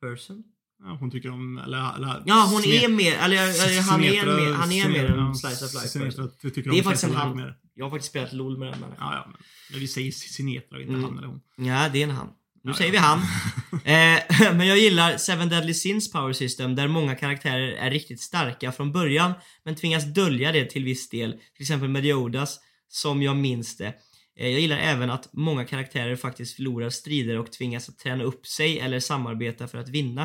[0.00, 0.44] Person?
[0.82, 4.52] Ja, hon tycker om, eller, eller Ja, hon är mer, eller, eller han är mer,
[4.52, 6.30] han är mer en slice of life person.
[6.72, 7.54] Det är faktiskt en han.
[7.74, 9.06] Jag har faktiskt spelat LOL med den människan.
[9.10, 9.36] Ja, ja, men,
[9.70, 11.04] men vi säger Sinetra och inte Mm.
[11.04, 11.40] han eller hon.
[11.56, 12.28] Ja, det är en han.
[12.62, 13.18] Nu Ja, säger vi han.
[13.84, 18.72] eh, men jag gillar Seven Deadly Sins Power System där många karaktärer är riktigt starka
[18.72, 19.32] från början
[19.64, 21.32] men tvingas dölja det till viss del.
[21.32, 22.58] Till exempel Mediodas,
[22.88, 23.94] som jag minns det.
[24.38, 28.46] Eh, jag gillar även att många karaktärer faktiskt förlorar strider och tvingas att träna upp
[28.46, 30.22] sig eller samarbeta för att vinna.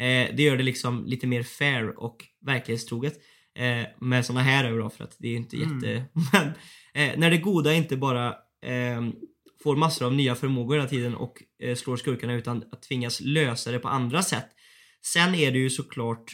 [0.00, 2.16] Eh, det gör det liksom lite mer fair och
[2.46, 3.14] verklighetstroget.
[3.56, 5.74] Eh, med såna här bra för att det är inte Mm.
[5.80, 6.04] jätte...
[6.32, 6.46] Men,
[7.10, 8.34] eh, när det goda inte bara
[8.66, 9.12] ehm,
[9.62, 13.70] får massor av nya förmågor hela tiden och eh, slår skurkarna utan att tvingas lösa
[13.72, 14.46] det på andra sätt.
[15.04, 16.32] Sen är det ju såklart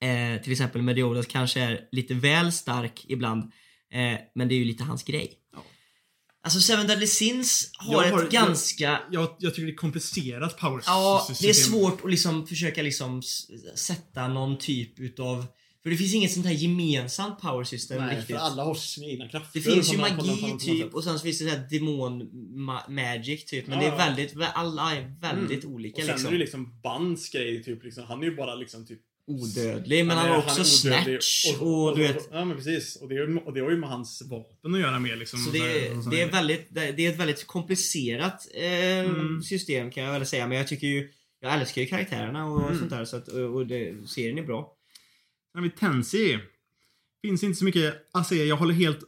[0.00, 3.42] eh, till exempel Mediodas kanske är lite väl stark ibland
[3.92, 5.32] eh, men det är ju lite hans grej.
[5.52, 5.64] Ja.
[6.42, 9.76] Alltså Seven Deadly Sins har Jag ett har- jag- ganska Jag, jag tycker det är
[9.76, 11.44] komplicerat power Ja, system.
[11.46, 13.22] det är svårt att liksom försöka liksom
[13.76, 15.46] sätta någon typ utav
[15.86, 18.36] för det finns inget sånt här gemensamt power system Nej, riktigt.
[18.36, 19.60] för alla har sina egna krafter.
[19.60, 22.22] Det finns ju magi typ och sen så finns det så här demon
[22.68, 26.14] ma- magic typ men Ja, det är väldigt, vä- alla är väldigt olika Och sen
[26.14, 26.28] liksom.
[26.28, 27.84] är det liksom Bands grej, typ.
[27.84, 28.04] Liksom.
[28.04, 29.00] Han är ju bara liksom typ...
[29.28, 32.28] Odödlig men han har också odödlig snatch och, du vet.
[32.32, 32.96] Ja, men precis.
[32.96, 35.38] Och det, är, och det har ju med hans vapen att göra med liksom.
[35.38, 38.98] Så och det, är- och så det, är väldigt, det är ett väldigt komplicerat eh,
[38.98, 39.42] Mm.
[39.42, 41.10] system kan jag väl säga men jag tycker ju
[41.40, 42.78] Jag älskar ju karaktärerna och Mm.
[42.78, 44.72] sånt där så att, och, och det, serien är bra.
[45.56, 46.38] Sen har vi Tensi.
[47.22, 48.44] Finns inte så mycket att säga.
[48.44, 48.98] Jag håller helt,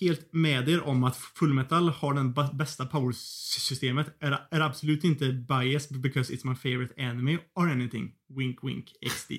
[0.00, 4.06] helt med er om att Fullmetal har den bästa power-systemet.
[4.20, 8.12] Är, är absolut inte biased because it's my favorite anime or anything.
[8.38, 9.32] Wink wink XD.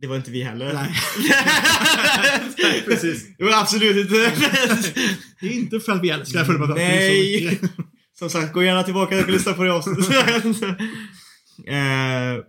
[0.00, 0.72] Det var inte vi heller.
[0.72, 0.94] Nej.
[2.58, 3.36] Nej, precis.
[3.38, 4.32] Det var absolut inte.
[5.40, 6.76] Det är inte för att vi älskar Fullmetal.
[6.76, 7.60] Nej.
[8.18, 10.10] Som sagt, gå gärna tillbaka och lyssna på det avsnittet.
[11.66, 12.44] eh,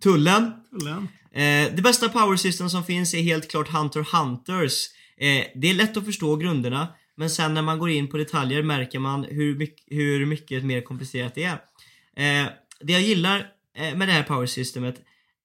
[0.00, 0.52] tullen.
[0.70, 1.08] Tullen.
[1.34, 4.86] Eh, det bästa power system som finns är helt klart Hunter-Hunters.
[5.16, 8.62] Eh, det är lätt att förstå grunderna, men sen när man går in på detaljer
[8.62, 11.52] märker man hur mycket, hur mycket mer komplicerat det är.
[12.16, 12.48] Eh,
[12.80, 14.96] det jag gillar eh, med det här power systemet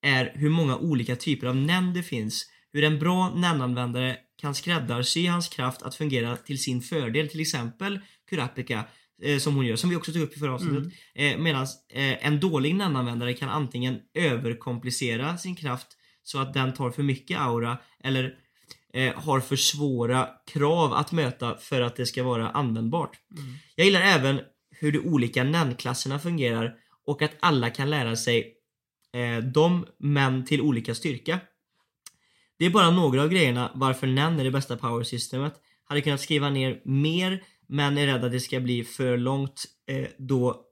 [0.02, 2.46] är hur många olika typer av nämnd det finns.
[2.74, 7.30] Hur en bra NEN-användare kan skräddarsy hans kraft att fungera till sin fördel.
[7.30, 8.84] Till exempel Kurapika
[9.24, 10.94] eh, som hon gör, som vi också tog upp i förra avsnittet.
[11.16, 15.88] Eh, Medan eh, en dålig nananvändare kan antingen överkomplicera sin kraft
[16.24, 18.36] så att den tar för mycket aura eller
[19.16, 23.18] har för svåra krav att möta för att det ska vara användbart.
[23.38, 23.54] Mm.
[23.76, 24.40] Jag gillar även
[24.72, 28.54] hur de olika NAN-klasserna fungerar och att alla kan lära sig
[29.14, 31.40] eh, dem, men till olika styrka.
[32.60, 35.54] Det är bara några av grejerna varför NAN är det bästa power-systemet.
[35.84, 40.08] Hade kunnat skriva ner mer, men är rädd att det ska bli för långt eh,
[40.18, 40.66] då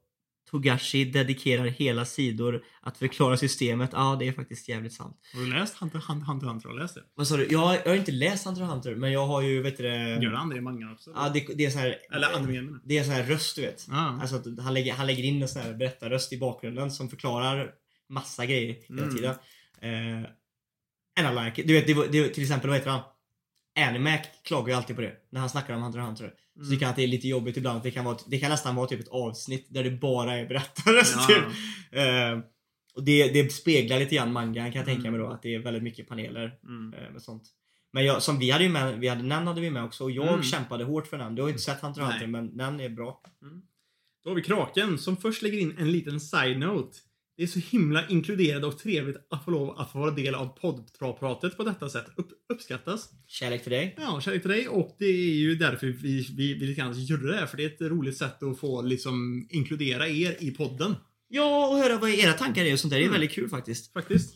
[0.50, 3.90] Togashi dedikerar hela sidor att förklara systemet.
[3.92, 5.16] Ja, det är faktiskt jävligt sant.
[5.34, 6.46] Har du läst Hunter Hunter Hunter?
[6.46, 6.68] Hunter?
[6.68, 7.02] Du läst det?
[7.14, 7.46] Vad sa du?
[7.50, 10.22] Jag, jag har inte läst Hunter Hunter, men jag har ju, vet du det...
[10.22, 11.10] Gör det andra i mangan också?
[11.14, 11.96] Ja, det, det är så här...
[12.12, 13.86] Eller animen Det är så här röst, du vet.
[13.90, 14.18] Ja.
[14.20, 17.70] Alltså att han lägger, han lägger in en sån här berättarröst i bakgrunden som förklarar
[18.08, 19.14] massa grejer hela Mm.
[19.16, 19.34] tiden.
[19.80, 20.30] Eh,
[21.26, 21.68] and I like it.
[21.68, 23.02] Du vet, det, det, till exempel, vad heter han?
[23.88, 26.64] Animac klagar ju alltid på det när han snackar om Hunter x Hunter.
[26.64, 26.70] Så Mm.
[26.70, 27.82] tycker han att det är lite jobbigt ibland.
[27.82, 31.16] Det kan, vara, det kan nästan vara typ ett avsnitt där det bara är berättarröst.
[31.18, 31.44] Ja, typ.
[31.90, 32.38] Eh,
[32.94, 35.12] och det, det speglar lite grann mangan kan jag tänka Mm.
[35.12, 35.32] mig då.
[35.34, 36.94] Att det är väldigt mycket paneler Mm.
[36.94, 37.42] eh, med sånt.
[37.92, 40.10] Men jag, som vi hade ju med, vi hade, Nan hade vi med också och
[40.10, 40.42] jag Mm.
[40.42, 41.34] kämpade hårt för Nan.
[41.34, 42.02] Du har ju inte sett Hunter.
[42.02, 43.20] Hunter men Nan är bra.
[44.24, 46.98] Då har vi Kraken som först lägger in en liten side-note.
[47.36, 50.46] Det är så himla inkluderande och trevligt att få lov att få vara del av
[50.46, 52.06] poddpratet på detta sätt.
[52.16, 53.08] Upp, uppskattas.
[53.26, 53.96] Kärlek för dig.
[54.00, 57.26] Ja, kärlek till dig och det är ju därför vi, vi, vi lite grann gjorde
[57.32, 57.46] det här.
[57.46, 60.94] För det är ett roligt sätt att få liksom inkludera er i podden.
[61.28, 62.98] Ja, och höra vad era tankar är och sånt där.
[62.98, 63.12] Det är Mm.
[63.20, 63.92] väldigt kul faktiskt.
[63.92, 64.34] Faktiskt.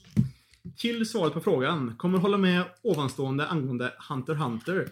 [0.76, 1.96] Till svaret på frågan.
[1.96, 4.88] Kommer hålla med ovanstående angående Hunter Hunter.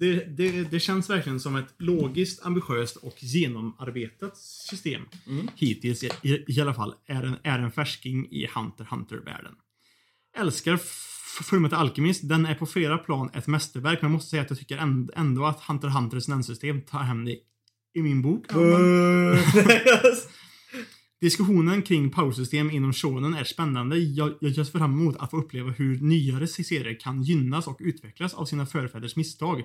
[0.00, 5.02] Det, det, det känns verkligen som ett logiskt, ambitiöst och genomarbetat system.
[5.26, 5.48] Mm.
[5.56, 6.10] Hittills i,
[6.48, 9.54] i, alla fall är en, är en färsking i Hunter Hunter-världen.
[10.38, 10.76] Älskar
[11.42, 12.28] Fullmetal Alchemist.
[12.28, 15.10] Den är på flera plan ett mästerverk, men jag måste säga att jag tycker änd-
[15.16, 17.36] ändå att Hunter Hunters nämnsystem tar hem det
[17.94, 18.44] i min bok.
[18.48, 19.38] Ja, men-
[21.20, 23.98] Diskussionen kring powersystem inom shonen är spännande.
[23.98, 28.34] Jag, jag ser fram emot att få uppleva hur nyare serier kan gynnas och utvecklas
[28.34, 29.62] av sina förfäders misstag.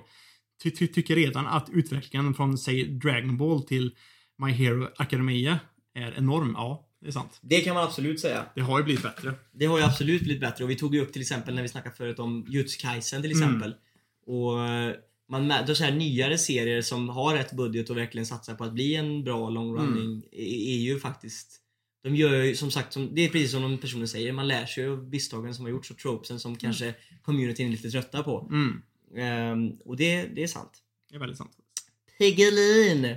[0.62, 3.94] Ty, ty, tycker redan att utvecklingen från, säg, Dragon Ball till
[4.38, 5.58] My Hero Academia
[5.94, 6.52] är enorm.
[6.56, 7.38] Ja, det är sant.
[7.42, 8.46] Det kan man absolut säga.
[8.54, 9.34] Det har ju blivit bättre.
[9.52, 11.68] Det har ju absolut blivit bättre och vi tog ju upp till exempel när vi
[11.68, 13.42] snackade förut om Jutsu Kaisen till Mm.
[13.44, 13.74] exempel.
[14.26, 14.94] Och eh,
[15.28, 18.72] man då så här nyare serier som har rätt budget och verkligen satsar på att
[18.72, 19.82] bli en bra long Mm.
[19.82, 21.60] running är, är ju faktiskt
[22.02, 24.66] de gör ju som sagt, som, det är precis som de personer säger, man lär
[24.66, 28.48] sig av misstagen som har gjorts och tropesen som kanske communityn är lite trötta på.
[28.50, 28.82] Mm.
[29.16, 30.72] Ehm, och det, det är sant.
[31.10, 31.52] Det är väldigt sant.
[32.18, 33.16] Piggelin!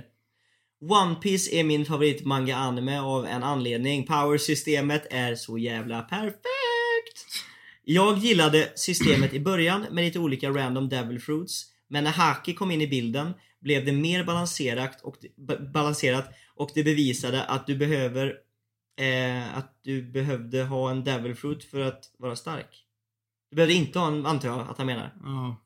[0.80, 4.06] One Piece är min favorit manga anime av en anledning.
[4.06, 6.38] Power-systemet är så jävla perfekt!
[7.84, 11.66] Jag gillade systemet i början med lite olika random devil fruits.
[11.88, 16.70] Men när Haki kom in i bilden blev det mer balanserat och, ba- balanserat och
[16.74, 18.34] det bevisade att du behöver
[19.00, 22.84] eh, att du behövde ha en devil fruit för att vara stark.
[23.50, 25.14] Du behövde inte ha en, antar jag att han menar.
[25.24, 25.56] Ja,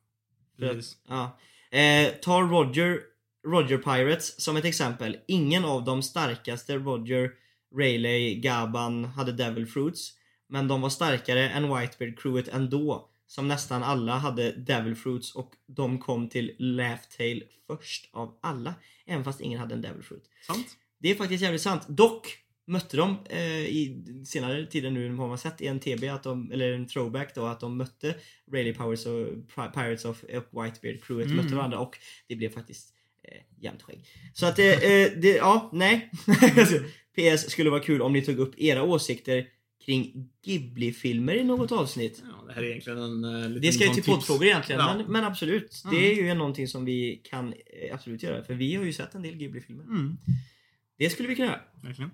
[0.59, 0.97] För att- precis.
[1.09, 1.39] Ja.
[1.79, 3.01] Eh, ta Roger,
[3.47, 5.16] Roger Pirates som ett exempel.
[5.29, 7.31] Ingen av de starkaste Roger,
[7.79, 10.12] Rayleigh, Gaban hade Devil Fruits.
[10.49, 13.09] Men de var starkare än Whitebeard-crewet ändå.
[13.33, 18.74] Som nästan alla hade Devil Fruits och de kom till Laugh Tale först av alla.
[19.07, 20.24] Även fast ingen hade en Devil Fruit.
[20.47, 20.66] Sant.
[20.99, 21.89] Det är faktiskt jävligt sant.
[21.89, 26.22] Dock mötte de eh, i senare tider nu har man sett i en TB, att
[26.22, 28.14] de, eller en throwback då, att de mötte
[28.53, 29.26] Rayleigh Powers och
[29.74, 31.37] Pirates of och Whitebeard crewet Mm.
[31.37, 32.95] mötte varandra och det blev faktiskt
[33.28, 34.07] eh, jämnt skägg.
[34.35, 36.11] Så att eh, eh, det, ja, nej.
[36.57, 36.78] Alltså,
[37.16, 39.47] PS skulle vara kul om ni tog upp era åsikter
[39.85, 42.22] kring Ghibli-filmer i något avsnitt.
[42.26, 44.80] Ja, det här är egentligen en uh, liten Det ska ju sån till poddfrågor egentligen,
[44.80, 44.95] Ja.
[44.97, 45.83] men, men absolut.
[45.85, 45.97] Mm.
[45.97, 49.14] Det är ju någonting som vi kan eh, absolut göra, för vi har ju sett
[49.14, 49.85] en del Ghibli-filmer.
[49.85, 50.16] Mm.
[50.99, 51.61] Det skulle vi kunna göra.
[51.83, 52.11] Verkligen.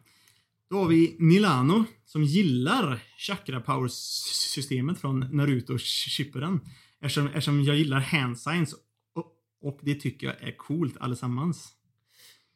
[0.70, 6.60] Då har vi Milano som gillar chakra power systemet från Naruto Shippuden.
[7.00, 8.74] Eftersom, eftersom jag gillar hand signs
[9.14, 11.72] och, och det tycker jag är coolt allesammans.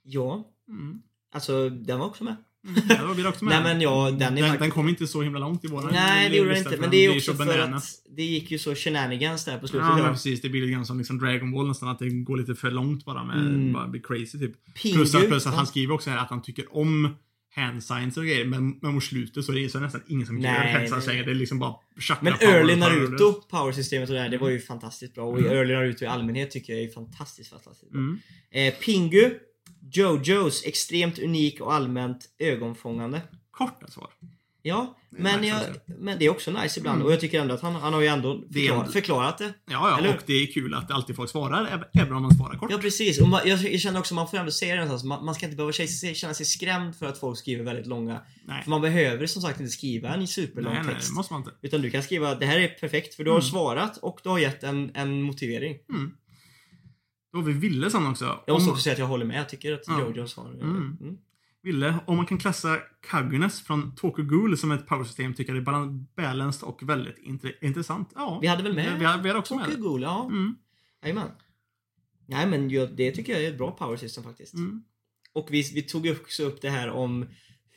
[0.02, 1.02] Ja, Mm.
[1.32, 2.36] alltså den var också med.
[2.64, 3.16] Mm.
[3.16, 3.62] Det också med.
[3.62, 4.60] Nej men ja, den är den, faktiskt...
[4.60, 6.96] den kom inte så himla långt i våran Nej det gjorde den inte, men det
[7.04, 7.84] är också så för att
[8.16, 9.88] det gick ju så shenanigans där på slutet.
[9.88, 10.40] Ja, men precis.
[10.40, 13.04] Det blir lite grann som liksom Dragon Ball nästan, att det går lite för långt
[13.04, 13.72] bara med, Mm.
[13.72, 14.74] bara blir crazy typ.
[14.82, 17.14] Pingu, Plus att, plus att han skriver också här att han tycker om
[17.54, 20.38] hand signs och grejer, men, men mot slutet så är det så nästan ingen som
[20.38, 21.24] gör Nej, hand signs längre.
[21.24, 21.74] Det är liksom bara
[22.20, 25.24] Men early power, Naruto, powersystemet och det där, det var ju fantastiskt bra.
[25.24, 25.52] Och Mm.
[25.52, 28.00] early Naruto i allmänhet tycker jag är fantastiskt, fantastiskt bra.
[28.00, 28.18] Mm.
[28.52, 29.30] Eh, Pingu,
[29.92, 33.20] Jojos, extremt unik och allmänt ögonfångande.
[33.50, 34.10] Korta svar.
[34.64, 35.60] Ja, Det men, jag,
[35.98, 37.06] men det är också nice ibland Mm.
[37.06, 39.38] och jag tycker ändå att han, han har ju ändå Det är förklar, ändå- förklarat
[39.38, 39.54] det.
[39.70, 40.18] Ja, Eller ja, hur?
[40.18, 42.70] och det är kul att alltid folk svarar, även- om man svarar kort.
[42.70, 45.04] Ja precis, och man, jag, jag känner också att man får ändå säga det någonstans.
[45.08, 48.20] Man, man ska inte behöva känna, sig skrämd för att folk skriver väldigt långa.
[48.44, 51.08] Nej, För man behöver som sagt inte skriva en superlång nej, nej, text.
[51.08, 51.54] det måste man inte.
[51.62, 53.50] Utan du kan skriva det här är perfekt för du har Mm.
[53.50, 55.76] svarat och du har gett en, en motivering.
[55.88, 56.12] Mm.
[57.32, 58.40] Då har vi Ville sen också.
[58.46, 59.38] Jag måste också säga att jag håller med.
[59.38, 60.00] Jag tycker att Ja.
[60.00, 60.50] Jojo svar...
[60.52, 60.98] Mm.
[61.00, 61.18] Mm.
[61.64, 62.78] Ville, om man kan klassa
[63.10, 67.18] Kagunes från Tokyo Ghoul som ett powersystem tycker jag det är balan- balanced och väldigt
[67.18, 68.10] intre- intressant.
[68.14, 69.82] Ja, Vi hade väl med vi, har, vi har också med Tokyo det.
[69.88, 70.24] Ghoul, ja.
[70.30, 70.54] Mm.
[71.02, 71.28] Jajamän.
[72.26, 74.54] Nej men det tycker jag är ett bra power system faktiskt.
[74.54, 74.82] Mm.
[75.32, 77.26] Och vi, vi tog också upp det här om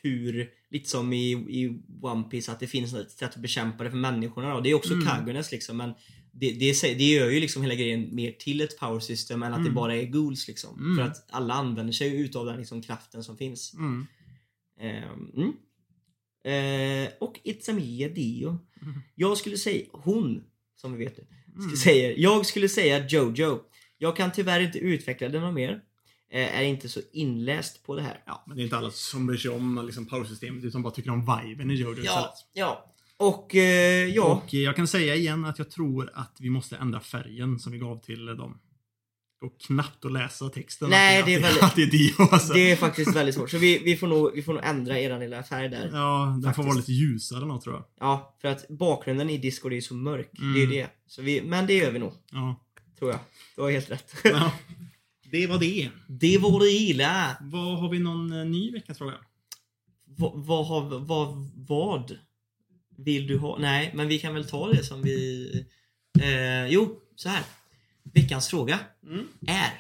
[0.02, 3.90] hur, lite som i, i One Piece att det finns ett sätt att bekämpa det
[3.90, 4.60] för människorna då.
[4.62, 5.06] Det är också Mm.
[5.06, 5.94] Kagunes liksom men
[6.40, 9.60] det, det, det gör ju liksom hela grejen mer till ett power system än att
[9.60, 9.74] det Mm.
[9.76, 10.80] bara är ghouls liksom.
[10.80, 10.98] Mm.
[10.98, 13.74] För att alla använder sig utav den liksom kraften som finns.
[13.74, 14.08] Mm.
[14.80, 15.54] Mm.
[16.46, 18.48] Eh, och It's a Mia Dio.
[18.82, 18.94] Mm.
[19.16, 20.44] Jag skulle säga, hon,
[20.76, 21.28] som vi vet nu,
[21.64, 21.76] Mm.
[21.76, 23.60] säga, jag skulle säga Jojo.
[23.98, 25.82] Jag kan tyvärr inte utveckla den mer.
[26.32, 28.24] Eh, är inte så inläst på det här.
[28.26, 31.10] Ja, men det är inte alla som bryr sig om liksom, powersystemet utan bara tycker
[31.10, 32.10] om viben i Jojo istället.
[32.14, 32.95] Ja, ja.
[33.20, 37.00] Och eh, ja, Och jag kan säga igen att jag tror att vi måste ändra
[37.00, 38.60] färgen som vi gav till dem.
[39.46, 40.90] Och knappt att läsa texten.
[40.90, 42.54] Nej, att det är väldigt- Att det är Dio alltså.
[42.54, 43.50] det är faktiskt väldigt svårt.
[43.50, 45.90] Så vi, vi, får, nog, vi får nog ändra eran lilla färg där.
[45.94, 46.66] Ja, den får Faktiskt.
[46.68, 47.84] vara lite ljusare nog tror jag.
[48.00, 50.30] Ja, för att bakgrunden i Discord är ju så mörk.
[50.40, 50.54] Mm.
[50.54, 50.88] Det är ju det.
[51.08, 52.56] Så vi, men det gör vi nog, Ja.
[53.00, 53.20] tror jag.
[53.56, 54.16] Du har helt rätt.
[54.24, 54.52] ja.
[55.32, 55.90] Det var det.
[56.08, 57.38] det var det hela.
[57.42, 59.14] Vad Har vi någon eh, ny veckans fråga?
[60.18, 62.18] Va- Vad har, vad, vad
[62.98, 63.58] vill du ha?
[63.60, 65.50] Nej, men vi kan väl ta det som vi...
[66.22, 67.44] Eh, jo, så här.
[68.14, 69.28] Veckans fråga Mm.
[69.48, 69.72] är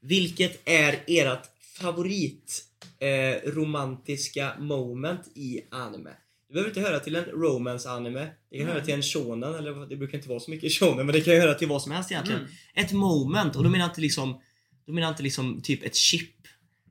[0.00, 1.42] Vilket är ert
[1.80, 2.64] favorit
[2.98, 6.10] eh, romantiska moment i anime?
[6.48, 8.26] Du behöver inte höra till en romance anime.
[8.50, 8.74] Det kan Nej.
[8.74, 11.34] höra till en shonen, eller det brukar inte vara så mycket shonen, men det kan
[11.34, 12.40] höra till vad som helst egentligen.
[12.40, 12.52] Mm.
[12.74, 14.40] Ett moment, och då menar jag inte liksom
[14.86, 16.30] då menar jag inte liksom typ ett chip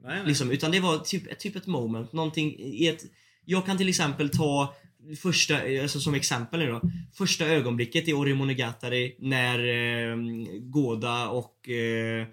[0.04, 0.28] Nej, nej.
[0.28, 2.14] Liksom, utan det var typ, typ ett moment.
[2.14, 3.04] Någonting i ett...
[3.46, 4.76] Jag kan till exempel ta
[5.22, 6.82] första, alltså som exempel nu då.
[7.14, 10.18] Första ögonblicket i Orimonogatari när eh,
[10.60, 12.28] Goda och eh,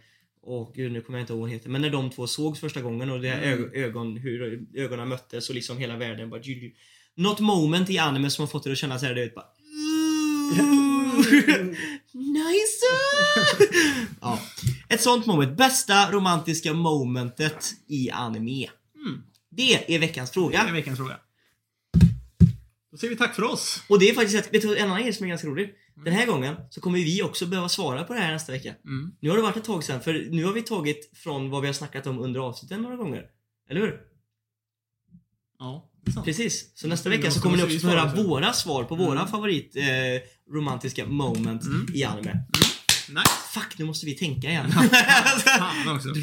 [0.44, 1.68] och nu kommer jag inte ihåg vad hon heter.
[1.70, 3.58] Men när de två sågs första gången och det här Mm.
[3.64, 6.40] ög- ögon, hur ögonen möttes och liksom hela världen bara...
[7.14, 9.44] Något moment i anime som har fått er att känna såhär, du vet bara...
[12.12, 12.86] nice!
[14.20, 14.40] ja.
[14.88, 15.56] Ett sånt moment.
[15.56, 18.68] Bästa romantiska momentet i anime.
[19.06, 19.22] Mm.
[19.50, 20.58] Det är veckans Det fråga.
[20.62, 21.16] är veckans fråga.
[22.92, 23.82] Då säger vi tack för oss.
[23.88, 25.74] Och det är faktiskt ett, vet du, en annan grej som är ganska rolig.
[26.04, 28.74] Den här gången så kommer vi också behöva svara på det här nästa vecka.
[28.84, 29.12] Mm.
[29.20, 31.68] Nu har det varit ett tag sedan, för nu har vi tagit från vad vi
[31.68, 33.24] har snackat om under avsnitten några gånger.
[33.70, 34.00] Eller hur?
[35.58, 36.26] Ja, sant.
[36.26, 36.72] Precis.
[36.74, 39.18] Så nästa Det vecka så måste- kommer ni också få höra våra svar på våra
[39.18, 39.30] Mm.
[39.30, 41.86] favorit eh, romantiska moment Mm.
[41.94, 42.32] i anime.
[43.08, 43.30] Nice.
[43.54, 44.72] Fuck, nu måste vi tänka igen.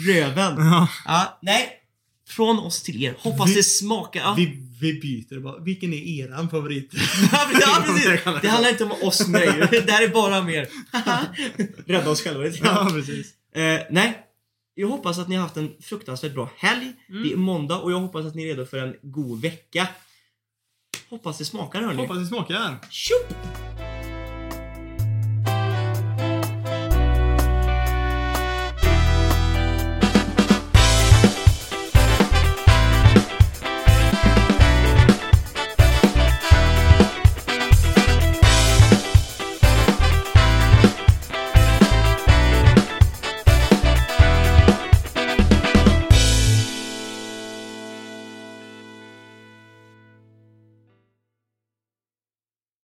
[0.07, 0.57] Röven.
[0.57, 0.88] Ja.
[1.05, 1.79] Ja, nej.
[2.30, 3.16] Från oss till er.
[3.20, 4.36] Hoppas Vi- det smakar.
[4.36, 5.60] Vi, vi byter bara.
[5.60, 6.92] Vilken är eran favorit?
[7.32, 8.24] ja, precis.
[8.42, 9.48] Det handlar inte om oss dig.
[9.86, 10.68] Det här är bara mer.
[11.92, 13.34] Rädda oss själva lite ja, precis.
[13.56, 14.26] Eh, nej.
[14.76, 16.94] Jag hoppas att ni har haft en fruktansvärt bra helg.
[17.10, 17.24] Mm.
[17.24, 19.88] Det är måndag och jag hoppas att ni är redo för en god vecka.
[21.10, 22.02] Hoppas det smakar hörni.
[22.02, 22.78] Hoppas det smakar.
[22.90, 23.34] Tjopp!